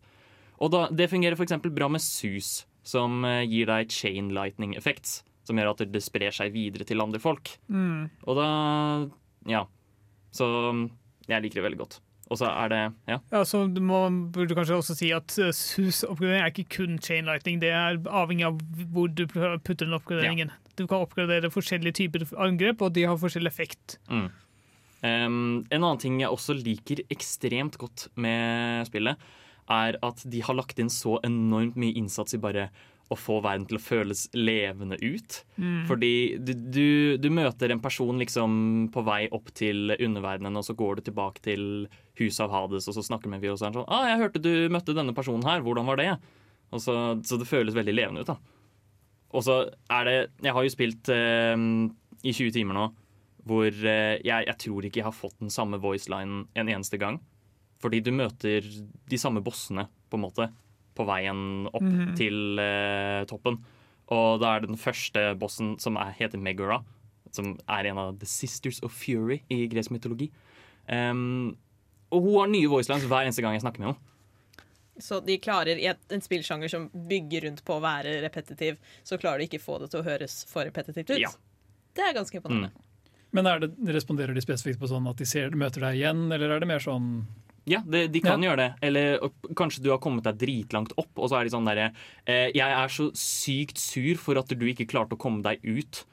[0.63, 1.57] Og da, Det fungerer f.eks.
[1.69, 5.23] bra med sus, som eh, gir deg chain lightning effects.
[5.47, 7.53] Som gjør at det sprer seg videre til andre folk.
[7.69, 8.11] Mm.
[8.27, 8.49] Og da
[9.47, 9.67] Ja.
[10.35, 10.47] Så
[11.29, 12.01] jeg liker det veldig godt.
[12.27, 13.19] Og så er det Ja.
[13.31, 17.25] Ja, så du må, burde kanskje også si at uh, SUS-oppgradering er ikke kun chain
[17.25, 17.61] lightning.
[17.61, 18.59] Det er avhengig av
[18.93, 20.51] hvor du putter den oppgraderingen.
[20.77, 23.99] Du kan oppgradere forskjellige typer angrep, og de har forskjellig effekt.
[24.11, 24.29] Mm.
[25.07, 29.17] Um, en annen ting jeg også liker ekstremt godt med spillet,
[29.73, 32.69] er at de har lagt inn så enormt mye innsats i bare
[33.07, 35.39] å få verden til å føles levende ut.
[35.87, 36.89] Fordi du, du,
[37.23, 41.45] du møter en person liksom på vei opp til underverdenen, og så går du tilbake
[41.45, 41.87] til
[42.19, 44.23] huset av Hades, og så snakker vi med og så er han sånn ah, 'Jeg
[44.25, 45.62] hørte du møtte denne personen her.
[45.62, 46.19] Hvordan var det?'
[46.75, 48.41] Og så, så det føles veldig levende ut, da.
[49.31, 51.55] Og så er det Jeg har jo spilt eh,
[52.27, 52.87] i 20 timer nå
[53.47, 57.21] hvor eh, jeg, jeg tror ikke jeg har fått den samme voicelinen en eneste gang.
[57.83, 60.49] Fordi du møter de samme bossene, på en måte,
[60.97, 63.59] på veien opp til eh, toppen.
[64.14, 66.81] Og da er det den første bossen, som er, heter Megara,
[67.35, 70.31] som er en av The Sisters of Fury i gresk mytologi.
[70.87, 71.57] Um,
[72.14, 74.12] og hun har nye voicelines hver eneste gang jeg snakker med henne.
[75.03, 79.43] Så de klarer, i en spillsjanger som bygger rundt på å være repetitiv, så klarer
[79.43, 81.18] de ikke få det til å høres for repetitivt ut.
[81.20, 81.33] Ja.
[81.97, 82.72] Det er ganske imponerende.
[83.37, 86.55] Men er det, responderer de spesifikt på sånn at de ser, møter deg igjen, eller
[86.55, 87.27] er det mer sånn
[87.67, 88.69] Ja, det, de kan gjøre det.
[88.87, 89.19] Eller
[89.59, 91.89] kanskje du har kommet deg dritlangt opp, og så er de sånn derre
[92.25, 96.05] eh, Jeg er så sykt sur for at du ikke klarte å komme deg ut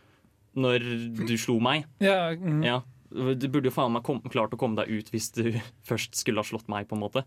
[0.58, 0.86] når
[1.28, 1.88] du slo meg.
[2.04, 2.82] Ja, mm, Ja.
[3.14, 5.52] Du burde jo faen meg klart å komme deg ut hvis du
[5.90, 7.26] først skulle ha slått meg, på en måte.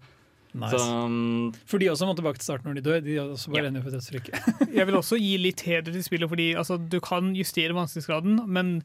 [0.55, 0.71] Nice.
[0.79, 3.01] Så um, For de også må tilbake til starten når de dør.
[3.05, 3.69] De er også bare Ja.
[3.71, 4.71] enige på.
[4.79, 8.83] Jeg vil også gi litt heder til spillet, fordi altså, du kan justere vanskelighetsgraden, men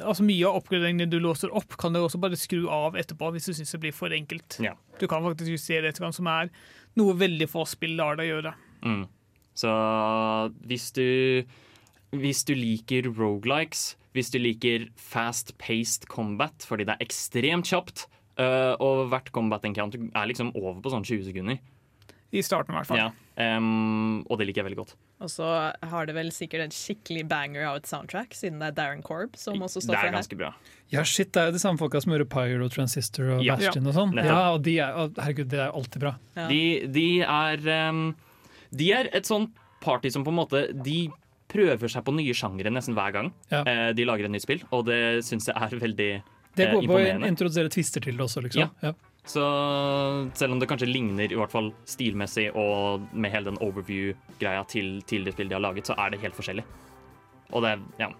[0.00, 3.46] altså, mye av oppgraderingene du låser opp, kan du også bare skru av etterpå hvis
[3.50, 4.58] du syns det blir for enkelt.
[4.62, 4.74] Ja.
[5.00, 6.48] Du kan faktisk justere etterkant, som er
[6.96, 8.54] noe veldig få spill lar deg gjøre.
[8.84, 9.04] mm.
[9.54, 9.68] Så
[10.64, 11.44] hvis du
[12.12, 18.06] Hvis du liker rogelikes, hvis du liker fast-paced combat fordi det er ekstremt kjapt,
[18.38, 21.58] øh, og hvert combat encounter er liksom over på sånn 20 sekunder,
[22.32, 22.96] I starten, i hvert fall.
[22.96, 23.56] ja.
[23.58, 24.94] um, og det liker jeg veldig godt.
[25.22, 25.44] Og så
[25.84, 29.36] har det vel sikkert en skikkelig banger av et soundtrack, siden det er Darren Korb
[29.36, 30.16] som også Det står er for det her.
[30.16, 30.48] ganske bra.
[30.90, 33.54] Ja, shit, det er jo de samme folka som gjorde Pyro, Transistor og Ja.
[33.60, 34.16] Bastion og sånn.
[34.18, 36.14] Ja, og de er, og herregud, det er alltid bra.
[36.34, 36.48] Ja.
[36.48, 38.02] De, de er um,
[38.72, 39.52] De er et sånt
[39.84, 41.10] party som på en måte De
[41.52, 43.60] prøver seg på nye sjangre nesten hver gang Ja.
[43.68, 46.22] eh, de lager et nytt spill, og det syns jeg er veldig
[46.56, 48.64] Det eh, går på å introdusere twister til det også, liksom.
[48.66, 48.92] Ja.
[48.92, 48.94] Ja.
[49.24, 49.42] Så
[50.34, 54.96] selv om det kanskje ligner i hvert fall stilmessig og med hele den overview-greia til,
[55.06, 56.64] til det spillet de har laget, så er det helt forskjellig.
[57.52, 58.10] Og det ja,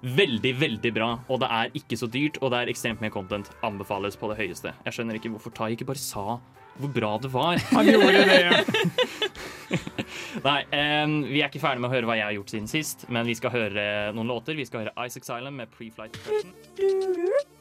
[0.00, 1.10] veldig, veldig bra.
[1.28, 3.50] Og det er ikke så dyrt, og det er ekstremt mye content.
[3.66, 4.72] Anbefales på det høyeste.
[4.86, 6.40] Jeg skjønner ikke hvorfor Tai ikke bare sa
[6.80, 7.60] hvor bra det var.
[7.74, 8.60] Han gjorde det, ja.
[10.44, 10.60] Nei,
[11.04, 13.26] um, vi er ikke ferdig med å høre hva jeg har gjort siden sist, men
[13.28, 13.84] vi skal høre
[14.16, 14.56] noen låter.
[14.58, 16.54] Vi skal høre Isaac Silent med Pre-Flight Depression.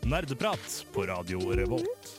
[0.10, 2.18] Nerdeprat på Radio Revolt.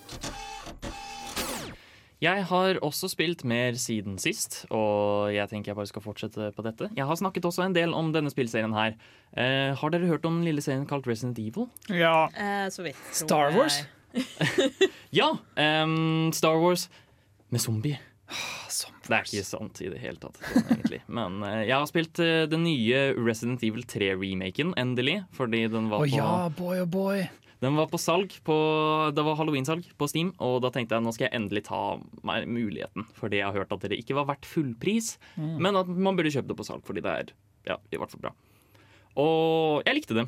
[2.20, 6.64] Jeg har også spilt mer siden sist, og jeg tenker jeg bare skal fortsette på
[6.66, 6.90] dette.
[6.98, 8.98] Jeg har snakket også en del om denne spillserien her.
[9.32, 11.70] Eh, har dere hørt om den lille serien kalt Resident Evil?
[11.88, 12.26] Ja.
[12.36, 13.00] Eh, så vidt.
[13.16, 13.56] Star.
[13.56, 13.80] Wars?
[15.14, 15.32] Ja!
[15.56, 16.88] Um, Star Wars
[17.50, 17.96] med zombie.
[18.68, 21.00] Som Det er ikke sant i det hele tatt, sånn, egentlig.
[21.10, 25.18] Men uh, jeg har spilt uh, den nye Resident Evil 3-remaken, endelig.
[25.36, 27.24] Fordi den var var på ja, boy oh boy.
[27.60, 28.54] Den var på salg på,
[29.12, 31.80] Det var halloweensalg på Steam, og da tenkte jeg nå skal jeg endelig ta
[32.24, 33.04] meg muligheten.
[33.18, 35.58] Fordi jeg har hørt at det ikke var verdt fullpris, Mm.
[35.66, 37.34] men at man burde kjøpe det på salg fordi det er
[37.68, 38.32] ja, i hvert fall bra.
[39.20, 40.26] Og jeg likte det.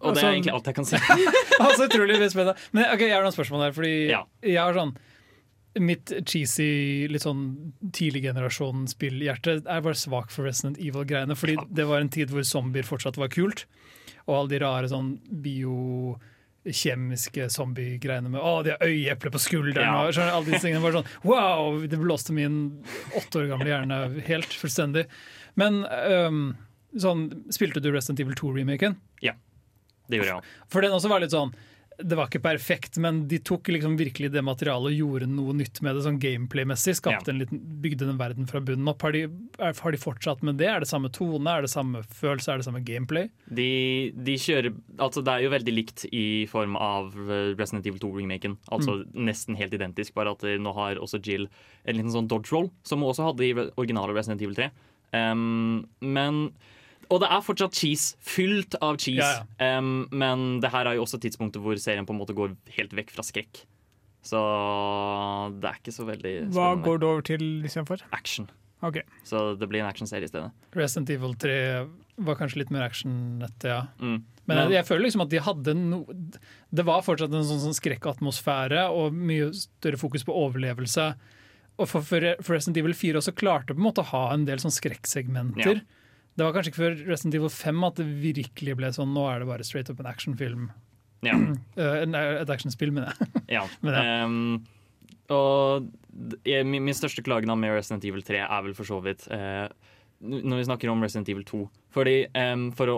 [0.00, 0.96] Og det er Altså- egentlig alt jeg kan si.
[1.60, 2.56] altså, utrolig spennende.
[2.72, 3.72] Men ok, jeg har noen spørsmål her.
[3.76, 4.22] Fordi Ja.
[4.42, 4.96] jeg har sånn
[5.78, 7.44] Mitt cheesy, litt sånn
[7.94, 11.36] tidlig generasjon spillhjerte er bare svak for Resident Evil-greiene.
[11.38, 13.66] Fordi det var en tid hvor zombier fortsatt var kult.
[14.26, 15.12] Og alle de rare sånn
[16.64, 19.94] biokjemiske zombiegreiene med å, de har øyeeple på skulderen Ja.
[20.06, 20.82] og skjønner, alle disse tingene.
[20.82, 21.86] var sånn, wow!
[21.86, 22.58] Det blåste min
[23.16, 25.06] åtte år gamle hjerne helt fullstendig.
[25.58, 26.42] Men um,
[26.96, 28.96] sånn, spilte du Resident Evil 2-remaken?
[29.22, 29.34] Ja,
[30.10, 30.44] Det gjorde jeg òg.
[30.68, 31.54] For den også var litt sånn
[32.02, 35.80] Det var ikke perfekt, men de tok liksom virkelig det materialet og gjorde noe nytt
[35.84, 36.96] med det, sånn gameplay-messig.
[37.06, 37.18] Ja.
[37.82, 39.04] Bygde den verden fra bunnen opp.
[39.06, 39.26] Har de,
[39.60, 40.68] er, har de fortsatt med det?
[40.70, 41.44] Er det samme tone?
[41.52, 42.52] Er det samme følelse?
[42.54, 43.30] Er det samme gameplay?
[43.46, 43.70] De,
[44.16, 48.58] de kjører Altså, det er jo veldig likt i form av eh, Resident Evil 2-remaken.
[48.74, 51.48] Altså nesten helt identisk, bare at nå har også Jill
[51.88, 54.70] en liten sånn dodge roll, som hun også hadde i originale Resident Evil 3.
[55.16, 56.50] Um, men
[57.10, 58.14] Og det er fortsatt cheese.
[58.22, 59.26] Fylt av cheese.
[59.58, 62.54] Ja, Um, men det her er jo også tidspunktet hvor serien på en måte går
[62.76, 63.64] helt vekk fra skrekk.
[64.22, 64.38] Så
[65.60, 68.02] det er ikke så veldig Hva går det over til istedenfor?
[68.12, 68.48] Action.
[68.84, 69.02] Okay.
[69.28, 70.50] Så det blir en actionserie i stedet.
[70.76, 71.56] Resident Evil 3
[72.24, 73.82] var kanskje litt mer actionete, ja.
[74.00, 74.22] Mm.
[74.46, 75.98] Men Men- jeg, jeg føler liksom at de hadde no,
[76.72, 81.14] Det var fortsatt en sånn, sånn skrekkatmosfære og mye større fokus på overlevelse.
[81.80, 84.58] Og for, for Resident Evil 4 også klarte på en måte å ha en del
[84.58, 85.80] sånn skrekksegmenter.
[85.80, 85.99] Ja.
[86.38, 89.42] Det var kanskje ikke før Resident Evil 5 at det virkelig ble sånn nå er
[89.42, 90.70] det bare straight up en actionfilm.
[91.26, 91.36] Ja.
[91.80, 92.04] Eh,
[92.40, 93.30] et actionspill, mener jeg.
[93.58, 93.64] Ja.
[93.84, 94.04] Men ja.
[94.04, 94.52] Ehm,
[95.30, 95.90] og
[96.66, 99.68] min, min største klage med Resident Evil 3 er vel for så vidt uh,
[100.20, 101.60] når vi snakker om Resident Evil 2.
[101.94, 102.96] Fordi, um, For å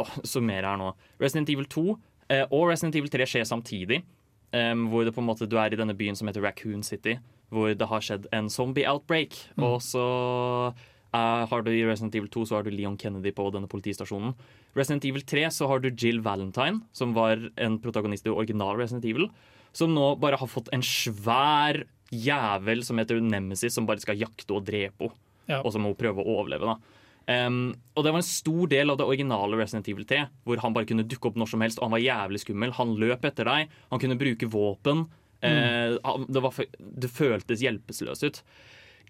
[0.00, 0.90] oh, summere her nå
[1.22, 4.02] Resident Evil 2 uh, og Resident Evil 3 skjer samtidig.
[4.54, 7.16] Um, hvor det på en måte du er i denne byen som heter Raccoon City,
[7.50, 9.34] hvor det har skjedd en zombie outbreak.
[9.58, 10.04] Og så
[11.14, 14.34] eh, har du i Resident Evil 2 så har du Leon Kennedy på denne politistasjonen.
[14.76, 19.06] Resident Evil 3 så har du Jill Valentine, som var en protagonist i original Resident
[19.08, 19.30] Evil,
[19.74, 21.84] som nå bare har fått en svær
[22.14, 25.20] jævel som heter Nemesis, som bare skal jakte og drepe henne.
[25.44, 25.58] Ja.
[25.60, 26.78] Og så må hun prøve å overleve.
[27.28, 30.72] Em, og det var en stor del av det originale Resident Evil 3, hvor han
[30.76, 32.72] bare kunne dukke opp når som helst, og han var jævlig skummel.
[32.78, 35.04] Han løp etter deg, han kunne bruke våpen.
[35.44, 35.98] Mm.
[36.00, 36.60] Uh, det, var,
[37.04, 38.40] det føltes hjelpeløst ut.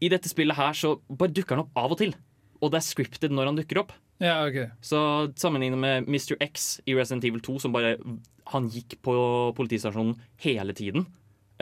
[0.03, 2.15] I dette spillet her så bare dukker han opp av og til.
[2.63, 3.93] Og det er scripted når han dukker opp.
[4.23, 4.71] Ja, ok.
[4.85, 4.99] Så
[5.41, 6.37] sammenlignet med Mr.
[6.45, 7.97] X i Resident Evil 2, som bare
[8.53, 9.15] Han gikk på
[9.57, 11.07] politistasjonen hele tiden.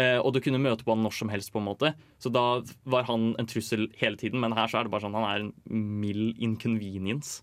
[0.00, 1.92] Eh, og du kunne møte på han når som helst, på en måte.
[2.18, 4.40] Så da var han en trussel hele tiden.
[4.42, 5.52] Men her så er det bare sånn han er en
[6.02, 7.42] mild inconvenience.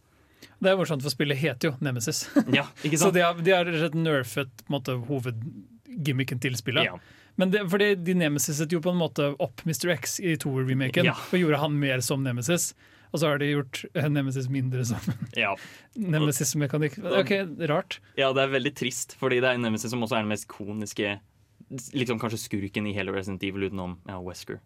[0.60, 2.26] Det er morsomt, for spillet heter jo Nemesis.
[2.56, 2.66] Ja,
[3.00, 6.90] Så de har, de har nerfet måte, hovedgimmicken til spillet.
[6.92, 7.00] Ja.
[7.40, 9.94] Men det, fordi de nemesiset jo på en måte opp Mr.
[9.96, 11.14] X i Tour-remaken Ja.
[11.16, 12.74] og gjorde han mer som Nemesis.
[13.14, 15.00] Og så har de gjort eh, Nemesis mindre som
[15.40, 15.56] Ja.
[15.96, 17.00] Nemesis-mekanikk.
[17.22, 17.32] Ok,
[17.72, 18.00] rart.
[18.20, 21.18] ja, det er veldig trist, fordi det er Nemesis som også er den mest koniske
[21.94, 24.58] Liksom kanskje skurken i hele Resident Evil utenom ja, Wesker.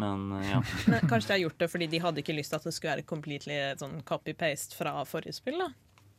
[0.00, 0.62] Men eh, ja.
[0.90, 2.94] Men kanskje de har gjort det fordi de hadde ikke lyst til at det skulle
[2.96, 5.58] være completely sånn copy-paste fra forrige spill.
[5.62, 5.68] da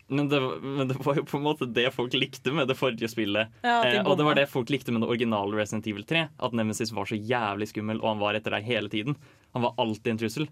[0.09, 3.09] Men det, men det var jo på en måte det folk likte med det forrige
[3.11, 3.51] spillet.
[3.61, 6.23] Ja, de eh, og det var det folk likte med det originale Resident Evil 3.
[6.47, 9.17] At Nemesis var så jævlig skummel, og han var etter deg hele tiden.
[9.53, 10.49] Han var alltid en trussel.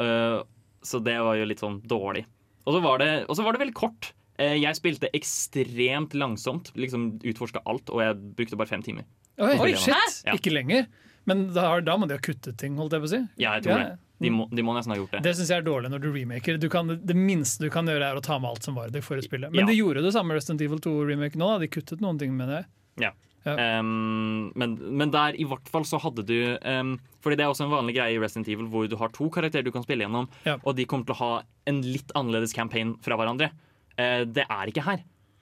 [0.00, 0.42] Uh,
[0.84, 2.26] så det var jo litt sånn dårlig.
[2.68, 4.12] Og så var det, og så var det veldig kort.
[4.40, 9.08] Uh, jeg spilte ekstremt langsomt, liksom utforska alt, og jeg brukte bare fem timer.
[9.40, 10.20] Oi, Oi, shit!
[10.28, 10.36] Ja.
[10.36, 10.86] Ikke lenger.
[11.28, 13.24] Men da, da må de ha kuttet ting, holdt jeg på å si.
[13.40, 13.82] Ja, jeg tror Ja.
[13.88, 13.98] det.
[14.20, 15.22] De må, de må nesten ha gjort det.
[15.24, 16.58] Det syns jeg er dårlig når du remaker.
[16.60, 18.94] Du kan, det minste du kan gjøre, er å ta med alt som var i
[18.94, 19.48] det forrige spillet.
[19.50, 19.66] Men Ja.
[19.72, 21.48] de gjorde det samme Resident Evil 2-remake nå.
[21.54, 21.58] Da.
[21.64, 22.64] De kuttet noen ting med det.
[23.00, 23.12] Ja.
[23.48, 23.54] Ja.
[23.80, 26.90] Um, men, men der i hvert fall så hadde du um,
[27.24, 29.64] Fordi det er også en vanlig greie i Resident Evil hvor du har to karakterer
[29.64, 30.58] du kan spille gjennom, Ja.
[30.60, 31.30] og de kommer til å ha
[31.72, 33.48] en litt annerledes campaign fra hverandre.
[33.96, 35.00] Uh, det er ikke her.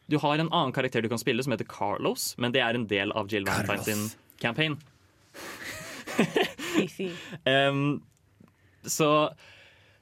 [0.09, 2.87] Du har en annen karakter du kan spille som heter Carlos, men det er en
[2.87, 4.07] del av Jill Valentine sin
[4.39, 4.79] campaign.
[7.47, 8.01] Um,
[8.87, 9.31] så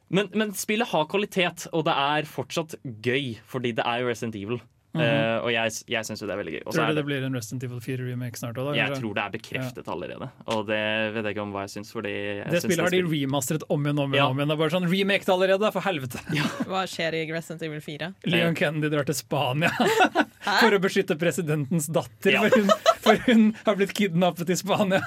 [0.08, 4.36] Men, men spillet har kvalitet, og det er fortsatt gøy, fordi det er jo Resident
[4.38, 4.60] Evil.
[4.96, 6.62] Eh, og jeg, jeg syns jo det er veldig gøy.
[6.64, 8.60] Også Tror du det det, blir en Resident Evil 4-remake snart?
[8.60, 10.80] Også, da, jeg tror det er bekreftet allerede, og det
[11.16, 11.92] vet jeg ikke om hva jeg syns.
[11.92, 14.22] Det syns spillet har de remasteret om igjen om igjen.
[14.22, 14.28] Ja.
[14.30, 14.52] om igjen.
[14.52, 16.22] Det er bare sånn remake det allerede, for helvete!
[16.70, 18.10] Hva skjer i Resident Evil 4?
[18.32, 19.72] Leon Kennedy drar til Spania
[20.62, 22.38] for å beskytte presidentens datter.
[22.38, 22.46] Ja.
[22.46, 25.02] For, hun, for hun har blitt kidnappet i Spania.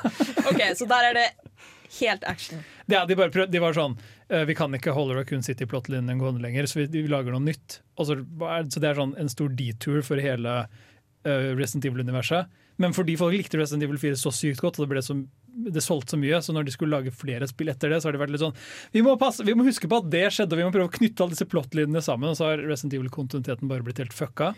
[0.45, 1.29] Ok, Så der er det
[1.99, 2.61] helt action.
[2.91, 3.95] Ja, de, bare prøv, de var sånn
[4.29, 7.79] eh, Vi kan ikke holde Raccoon City-plottlinjen gående lenger, så vi, vi lager noe nytt.
[7.97, 8.19] Og så,
[8.69, 12.49] så det er sånn en stor detour for hele uh, Resident Evil-universet.
[12.79, 15.17] Men fordi folk likte Resident Evil 4 så sykt godt, og det, ble så,
[15.75, 18.15] det solgte så mye, så når de skulle lage flere spill etter det, så har
[18.15, 18.55] de vært litt sånn
[18.95, 20.93] vi må, passe, vi må huske på at det skjedde, og vi må prøve å
[20.95, 22.31] knytte alle disse plottlinjene sammen.
[22.31, 24.53] Og så har Resident Evil-kontinuiteten bare blitt helt fucka.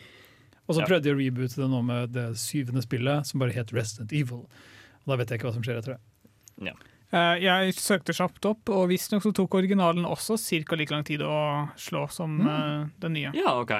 [0.67, 0.87] Og så Ja.
[0.87, 4.45] prøvde de å reboote det nå med det syvende spillet, som bare het Resident Evil.
[5.01, 6.01] Og da vet jeg ikke hva som skjer etter det.
[6.69, 6.75] Eh,
[7.11, 10.77] jeg søkte kjapt opp, og visstnok så tok originalen også ca.
[10.79, 12.93] like lang tid å slå som mm.
[13.03, 13.33] den nye.
[13.35, 13.73] Ja, OK.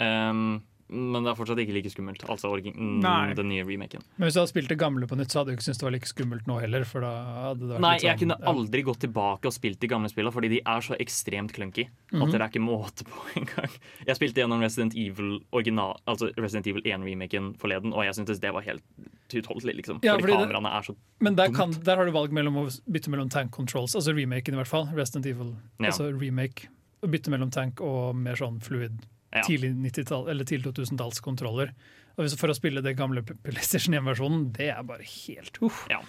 [0.00, 2.22] Um, men det er fortsatt ikke like skummelt.
[2.30, 4.02] Altså mm, den nye remaken.
[4.16, 5.86] Men hvis du hadde spilt det gamle på nytt, så hadde du ikke syntes det
[5.88, 6.84] var like skummelt nå heller.
[6.86, 7.10] For da
[7.50, 8.52] hadde det vært Nei, litt jeg sånn, kunne ja.
[8.52, 12.22] aldri gått tilbake og spilt de gamle spillene, fordi de er så ekstremt clunky Mhm.
[12.22, 13.72] at det er ikke måte på engang.
[14.06, 18.52] Jeg spilte gjennom Resident Evil original, altså Resident Evil 1-remaken forleden, og jeg syntes det
[18.54, 18.82] var helt
[19.34, 19.98] utholdelig, liksom.
[20.06, 22.54] Ja, fordi fordi det- kameraene er så Men der, kan, der har du valg mellom
[22.62, 25.86] å bytte mellom tank controls, altså remaken i hvert fall, Resident Evil, Ja.
[25.90, 26.68] altså remake,
[27.02, 29.00] å bytte mellom tank og mer sånn fluid
[29.36, 29.44] Ja.
[29.46, 31.72] tidlig 90-tall, eller tidlig 2000-tallskontroller.
[32.16, 35.84] Og hvis, For å spille det gamle PlayStation 1-versjonen, det er bare helt uff.
[35.92, 36.00] Ja.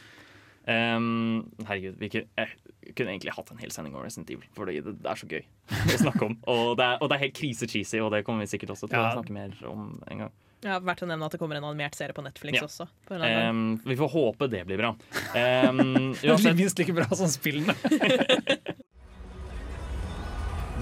[0.67, 4.67] Um, herregud, vi kunne, jeg kunne egentlig hatt en hel sending om Resident Evil, For
[4.67, 6.35] det, det er så gøy å snakke om.
[6.53, 8.99] Og det er, og det er helt krise-cheesy, og det kommer vi sikkert også til
[8.99, 9.13] Ja.
[9.13, 10.33] å snakke mer om en gang.
[10.65, 12.65] Ja, Verdt å nevne at det kommer en animert serie på Netflix Ja.
[12.67, 12.87] også.
[13.07, 13.15] På.
[13.21, 14.89] Um, vi får håpe det blir bra.
[15.37, 17.75] Um, Det uansett, minst like bra som spillene.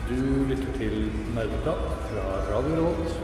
[0.10, 3.16] Du lytter til Nerdeprat fra Radio Revolt.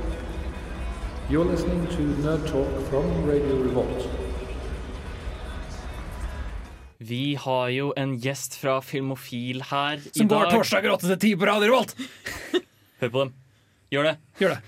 [1.30, 4.10] You're listening to Nerd Talk from Radio Revolt.
[7.02, 10.52] vi har jo en gjest fra Filmofil her i Som går dag.
[10.54, 11.96] torsdager 8 til 10 på Radio Revolt!
[13.02, 13.32] Hør på dem.
[13.92, 14.14] Gjør det.
[14.40, 14.60] Gjør det.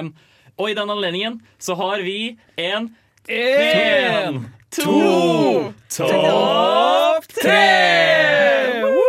[0.00, 0.10] Um,
[0.58, 2.90] og i den anledningen så har vi en
[3.28, 9.05] En, to, topp tre!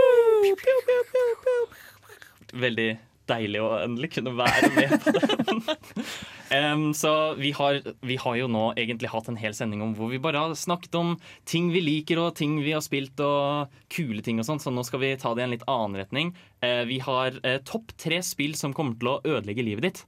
[2.53, 2.89] Veldig
[3.27, 5.63] deilig å endelig kunne være med på den.
[6.53, 10.11] Em, så vi har, vi har jo nå egentlig hatt en hel sending om hvor
[10.11, 11.15] vi bare har snakket om
[11.47, 14.85] ting vi liker og ting vi har spilt og kule ting og sånn, så nå
[14.87, 16.33] skal vi ta det i en litt annen retning.
[16.63, 20.01] Uh, vi har uh, topp tre spill som kommer til å ødelegge livet ditt.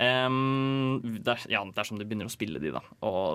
[0.00, 2.82] Em, der, ja, dersom du begynner å spille de, da.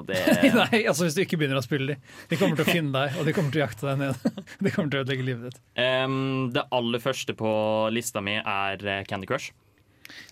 [0.05, 0.21] Det
[0.59, 2.13] Nei, altså hvis du ikke begynner å spille de.
[2.29, 4.25] De kommer til å finne deg, og de kommer til å jakte deg ned.
[4.65, 5.61] De kommer til å ødelegge livet ditt.
[5.77, 7.51] Um, det aller første på
[7.93, 9.51] lista mi er eh, Candy Crush.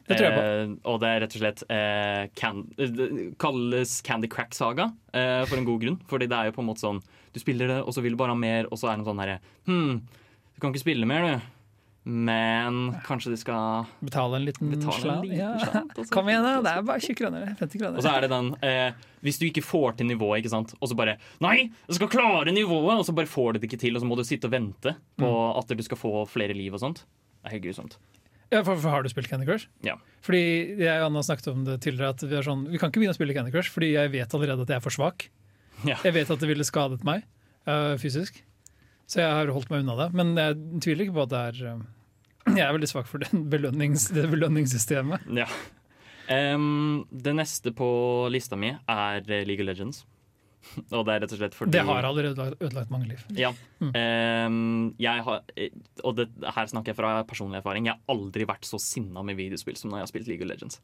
[0.07, 0.43] Det tror jeg på.
[0.43, 5.43] Eh, og det er rett og slett eh, can, eh, kalles Candy Crack Saga eh,
[5.49, 5.99] for en god grunn.
[6.09, 7.01] Fordi det er jo på en måte sånn
[7.33, 9.09] Du spiller det, og så vil du bare ha mer, og så er det noe
[9.13, 9.99] sånn herre Hm,
[10.53, 11.49] du kan ikke spille mer, du.
[12.05, 15.29] Men kanskje du skal Betale en liten slant.
[15.31, 15.53] Ja.
[15.61, 16.57] slant, Kom igjen, da.
[16.65, 17.45] Det er bare 20 kroner.
[17.61, 17.95] 50 kroner.
[17.97, 20.91] Og så er det den eh, Hvis du ikke får til nivået, ikke sant og
[20.91, 22.97] så bare Nei, jeg skal klare nivået!
[22.99, 24.97] Og så bare får du det ikke til, og så må du sitte og vente
[25.17, 25.57] på Mm.
[25.61, 27.05] at du skal få flere liv og sånt.
[27.39, 27.95] Det er helt grusomt.
[28.53, 29.69] Ja, for, for Har du spilt Candy Crush?
[29.85, 29.95] Ja.
[30.23, 30.43] Fordi
[30.77, 33.15] jeg og Anna snakket om det tidligere, at vi er sånn Vi kan ikke begynne
[33.15, 35.27] å spille Candy Crush, fordi jeg vet allerede at jeg er for svak.
[35.87, 35.97] Ja.
[36.05, 37.25] Jeg vet at det ville skadet meg
[37.67, 38.37] uh, fysisk,
[39.09, 40.09] så jeg har holdt meg unna det.
[40.15, 41.83] Men jeg tviler ikke på at det er uh,
[42.59, 43.23] Jeg er veldig svak for
[43.55, 45.27] belønnings, det belønningssystemet.
[45.41, 45.49] Ja.
[46.29, 47.87] Um, det neste på
[48.31, 50.03] lista mi er eh, League of Legends.
[50.97, 53.23] Og det er rett og slett fordi Det har allerede ødelagt, ødelagt mange liv.
[53.37, 53.51] Ja.
[53.83, 57.89] Em, jeg har, eh, og det, her snakker jeg fra personlig erfaring.
[57.89, 60.51] Jeg har aldri vært så sinna med videospill som når jeg har spilt League of
[60.51, 60.79] Legends.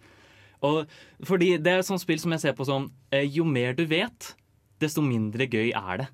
[0.65, 0.91] Og
[1.23, 3.85] fordi Det er et sånt spill som jeg ser på som eh, Jo mer du
[3.87, 4.33] vet,
[4.83, 6.09] desto mindre gøy er det.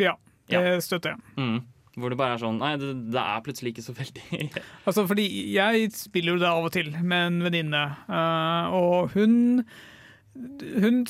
[0.00, 0.16] Ja,
[0.50, 1.22] det støtter jeg.
[1.38, 1.60] Mm.
[1.98, 4.44] Hvor det bare er sånn Nei, det, det er plutselig ikke så veldig
[4.86, 9.64] Altså, fordi jeg spiller jo det av og til med en venninne, eh, og hun
[10.34, 11.02] hun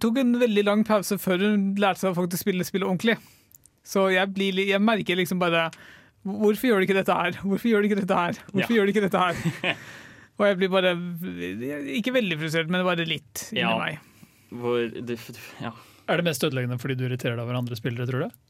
[0.00, 3.16] tok en veldig lang pause før hun lærte seg å faktisk spille spillet ordentlig.
[3.84, 5.66] Så jeg, blir, jeg merker liksom bare
[6.24, 7.34] Hvorfor gjør de ikke dette her?
[7.42, 8.38] Hvorfor gjør de ikke dette her?
[8.48, 8.76] Hvorfor Ja.
[8.78, 9.74] gjør de ikke dette her?
[10.40, 10.92] Og jeg blir bare
[11.98, 13.74] Ikke veldig frustrert, men bare litt inni Ja.
[13.76, 13.98] meg.
[14.54, 15.18] Hvor det,
[15.60, 15.74] Ja.
[16.08, 18.40] Er det mest ødeleggende fordi du irriterer deg over andre spillere, tror du?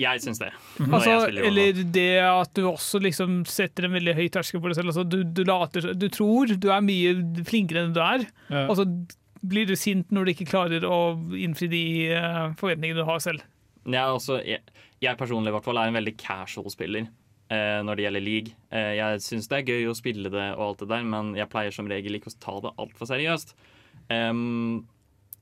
[0.00, 0.52] Jeg syns det.
[0.78, 4.76] Når Altså, eller det at du også liksom setter en veldig høy terskel for deg
[4.80, 4.92] selv.
[4.94, 8.64] Altså, du, du, later, du tror du er mye flinkere enn du er, Ja.
[8.70, 8.86] og så
[9.42, 11.00] blir du sint når du ikke klarer å
[11.38, 11.82] innfri de
[12.12, 13.42] eh, forventningene du har selv.
[13.88, 14.60] Er også, jeg,
[15.00, 17.08] jeg personlig i hvert fall er en veldig casual spiller.
[17.50, 18.54] eh, når det gjelder league.
[18.70, 21.50] Eh, jeg syns det er gøy å spille det, og alt det der, men jeg
[21.50, 23.54] pleier som regel ikke å ta det altfor seriøst.
[24.10, 24.86] Um,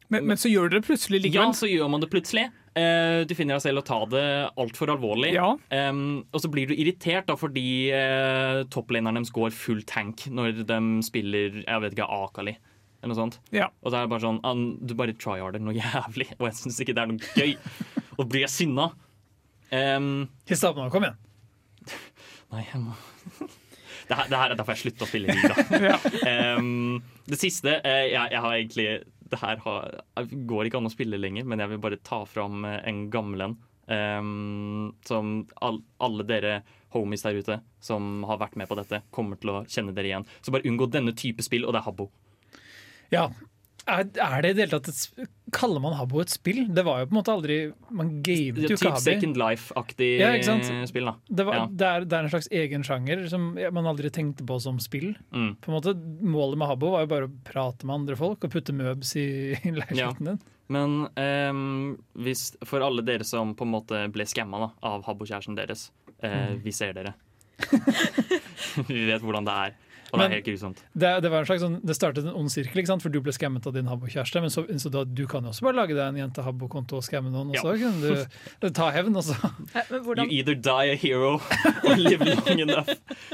[0.09, 2.47] Men, men så gjør dere det plutselig ja, så gjør man det plutselig.
[2.79, 4.25] Eh, du finner deg selv å ta det
[4.57, 5.35] altfor alvorlig.
[5.35, 5.51] Ja.
[5.69, 10.63] Um, og så blir du irritert da, fordi uh, topplaneren deres går full tank når
[10.69, 12.57] de spiller jeg vet ikke, Akali.
[12.99, 13.39] Eller noe sånt.
[13.55, 13.69] Ja.
[13.83, 16.97] Og det er bare sånn an, Du bare tryharder noe jævlig, og jeg syns ikke
[16.97, 17.55] det er noe gøy.
[18.19, 18.91] Og blir jeg sinna.
[19.71, 21.19] Um, nå, kom igjen.
[22.53, 22.97] Nei, jeg må
[24.09, 26.57] det her, det her er derfor jeg slutta å spille liga.
[26.57, 26.99] um,
[27.31, 28.87] det siste uh, jeg, jeg har egentlig
[29.29, 29.99] Det her har,
[30.49, 33.45] går ikke an å spille lenger, men jeg vil bare ta fram eh, en gammel
[33.45, 33.57] en.
[33.89, 36.55] Um, som all, alle dere
[36.95, 40.27] homies der ute som har vært med på dette, kommer til å kjenne dere igjen.
[40.41, 42.09] Så bare unngå denne type spill, og det er Habbo.
[43.15, 43.29] Ja.
[43.89, 46.67] Er, er det i det hele tatt et Kaller man Habbo et spill?
[46.77, 47.55] Det var jo på en måte aldri
[47.97, 49.01] Man gamet jo ikke Typ Habbi.
[49.07, 50.33] Second Life-aktig Ja,
[50.91, 51.15] spill, da.
[51.31, 51.63] Det, var, Ja.
[51.73, 55.15] det, er, det er en slags egen sjanger som man aldri tenkte på som spill.
[55.33, 55.55] Mm.
[55.65, 58.53] På en måte, Målet med Habbo var jo bare å prate med andre folk og
[58.53, 59.25] putte møbs i,
[59.71, 60.43] i leiligheten din.
[60.69, 65.89] Men um, hvis, for alle dere som på en måte ble skamma av Habbo-kjæresten deres,
[66.21, 66.61] uh, Mm.
[66.67, 67.15] vi ser dere.
[68.89, 69.77] vi vet hvordan det er,
[70.13, 70.79] og det er helt grusomt.
[70.95, 73.03] Det, det var en slags sånn, det startet en ond sirkel, ikke sant?
[73.05, 74.41] for du ble skammet av din Habbo-kjæreste.
[74.41, 77.05] Men så innså du at du kan jo også bare lage deg en jente-Habbo-konto og
[77.05, 77.51] skamme noen.
[77.53, 78.25] Og så kunne
[78.65, 79.17] du ta hevn.
[79.21, 79.37] også.
[79.75, 81.35] Eh, Men You either die a hero
[81.85, 82.89] or live long enough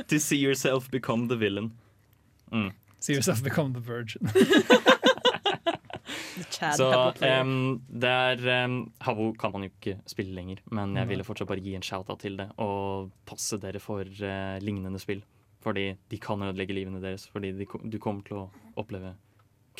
[0.08, 1.72] to see yourself become the villain.
[2.52, 2.72] Mm.
[3.00, 4.30] See yourself become the virgin.
[6.76, 7.40] Så um, player.
[7.40, 11.48] em, det er em, Habbo kan man jo ikke spille lenger, men jeg ville fortsatt
[11.48, 12.48] bare gi en shout-out til det.
[12.62, 15.22] Og passe dere for uh, lignende spill.
[15.64, 17.26] Fordi de kan ødelegge livene deres.
[17.32, 18.46] Fordi de, du kommer til å
[18.80, 19.14] oppleve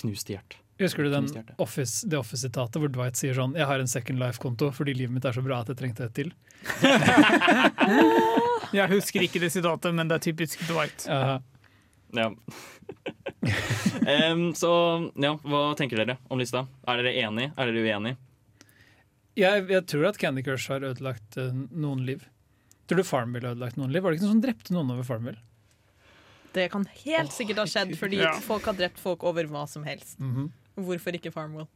[0.01, 0.59] knuste hjerte.
[0.81, 1.29] Husker du den
[1.63, 5.27] office, det Office-sitatet hvor Dwight sier sånn 'Jeg har en Second Life-konto fordi livet mitt
[5.29, 6.33] er så bra at jeg trengte et til'?
[8.75, 11.07] Jeg husker ikke det sitatet, men det er typisk Dwight.
[11.07, 11.39] Ja.
[12.27, 12.35] um,
[14.63, 14.71] så
[15.15, 16.67] ja, hva tenker dere om lista?
[16.91, 17.53] Er dere enig?
[17.55, 18.19] Er dere uenig?
[19.39, 22.27] Jeg, jeg tror at Candy Crush har ødelagt uh, noen liv.
[22.89, 24.03] Tror du Farmville har ødelagt noen liv?
[24.03, 25.39] Var det ikke noen som drepte noen over Farmville?
[26.55, 28.33] Det kan helt sikkert ha skjedd fordi Ja.
[28.45, 30.19] folk har drept folk over hva som helst.
[30.23, 30.51] Mhm.
[30.79, 31.67] Hvorfor ikke Farmwell?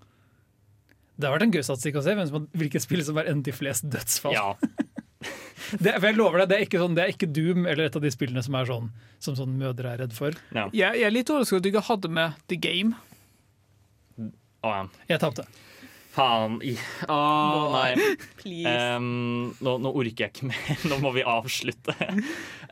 [1.19, 3.49] Det har vært en gøy statistikk å se hvem som, hvilket spill som har endt
[3.51, 4.33] i flest dødsfall.
[4.35, 4.55] Ja.
[5.83, 7.97] det, for jeg lover deg, det er, ikke sånn, det er ikke Doom eller et
[7.99, 10.31] av de spillene som er sånn som sånn mødre er redd for.
[10.55, 12.95] Jeg, jeg er litt overrasket over at du ikke hadde med The Game.
[14.63, 14.85] Oh, ja.
[15.11, 15.45] Jeg tapte.
[16.19, 16.59] Faen.
[16.67, 16.75] i-
[17.07, 17.19] Å,
[17.77, 18.17] nei.
[18.41, 18.75] Please.
[18.75, 19.09] Em,
[19.63, 20.81] nå, nå orker jeg ikke mer.
[20.91, 21.95] Nå må vi avslutte.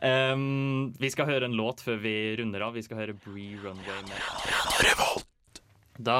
[0.03, 2.75] Um, vi skal høre en låt før vi runder av.
[2.75, 5.23] Vi skal høre Bree Runway med
[5.97, 6.19] Da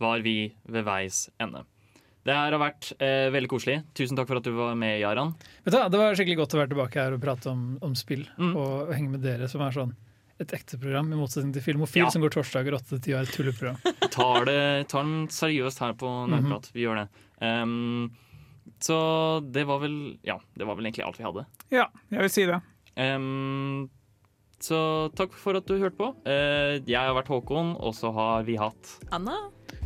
[0.00, 0.38] var vi
[0.70, 1.64] ved veis ende.
[2.28, 3.76] Det her har vært eh, veldig koselig.
[3.96, 5.30] Tusen takk for at du var med, Jaran.
[5.64, 8.26] Vet du, det var skikkelig godt å være tilbake her og prate om, om spill.
[8.36, 8.50] Mm.
[8.58, 9.94] Og henge med dere, som er sånn
[10.40, 12.10] et ekte program, i motsetning til Filmofil, Ja.
[12.14, 13.78] som går torsdager 8 til 10 og er et tulleprogram.
[14.14, 14.58] Tar, det,
[14.88, 16.70] tar den seriøst her på Nerdprat.
[16.74, 17.08] Vi gjør det.
[17.42, 18.10] Um,
[18.82, 18.98] så
[19.54, 21.46] det var vel Ja, det var vel egentlig alt vi hadde.
[21.74, 22.58] Ja, jeg vil si det.
[22.98, 23.88] Um,
[24.62, 24.78] så
[25.14, 26.08] takk for at du hørte på.
[26.26, 29.36] Uh, jeg har vært Håkon, og så har vi hatt Anna?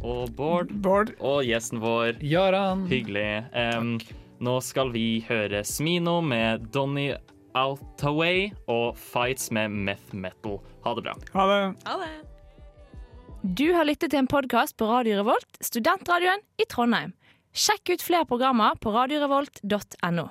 [0.03, 0.73] og Bård.
[0.83, 1.13] Bård.
[1.21, 2.17] Og gjesten vår.
[2.25, 2.87] Jaran.
[2.91, 3.45] Hyggelig.
[3.53, 3.97] Um,
[4.43, 7.11] nå skal vi høre Smino med Donny
[7.59, 10.59] Outaway og Fights med Meth Metal.
[10.85, 11.17] Ha det bra.
[11.37, 11.63] Ha det.
[11.87, 12.13] Ha det.
[13.43, 17.13] Du har lyttet til en podkast på Radio Revolt, studentradioen i Trondheim.
[17.53, 20.29] Sjekk ut flere programmer på radiorevolt.no.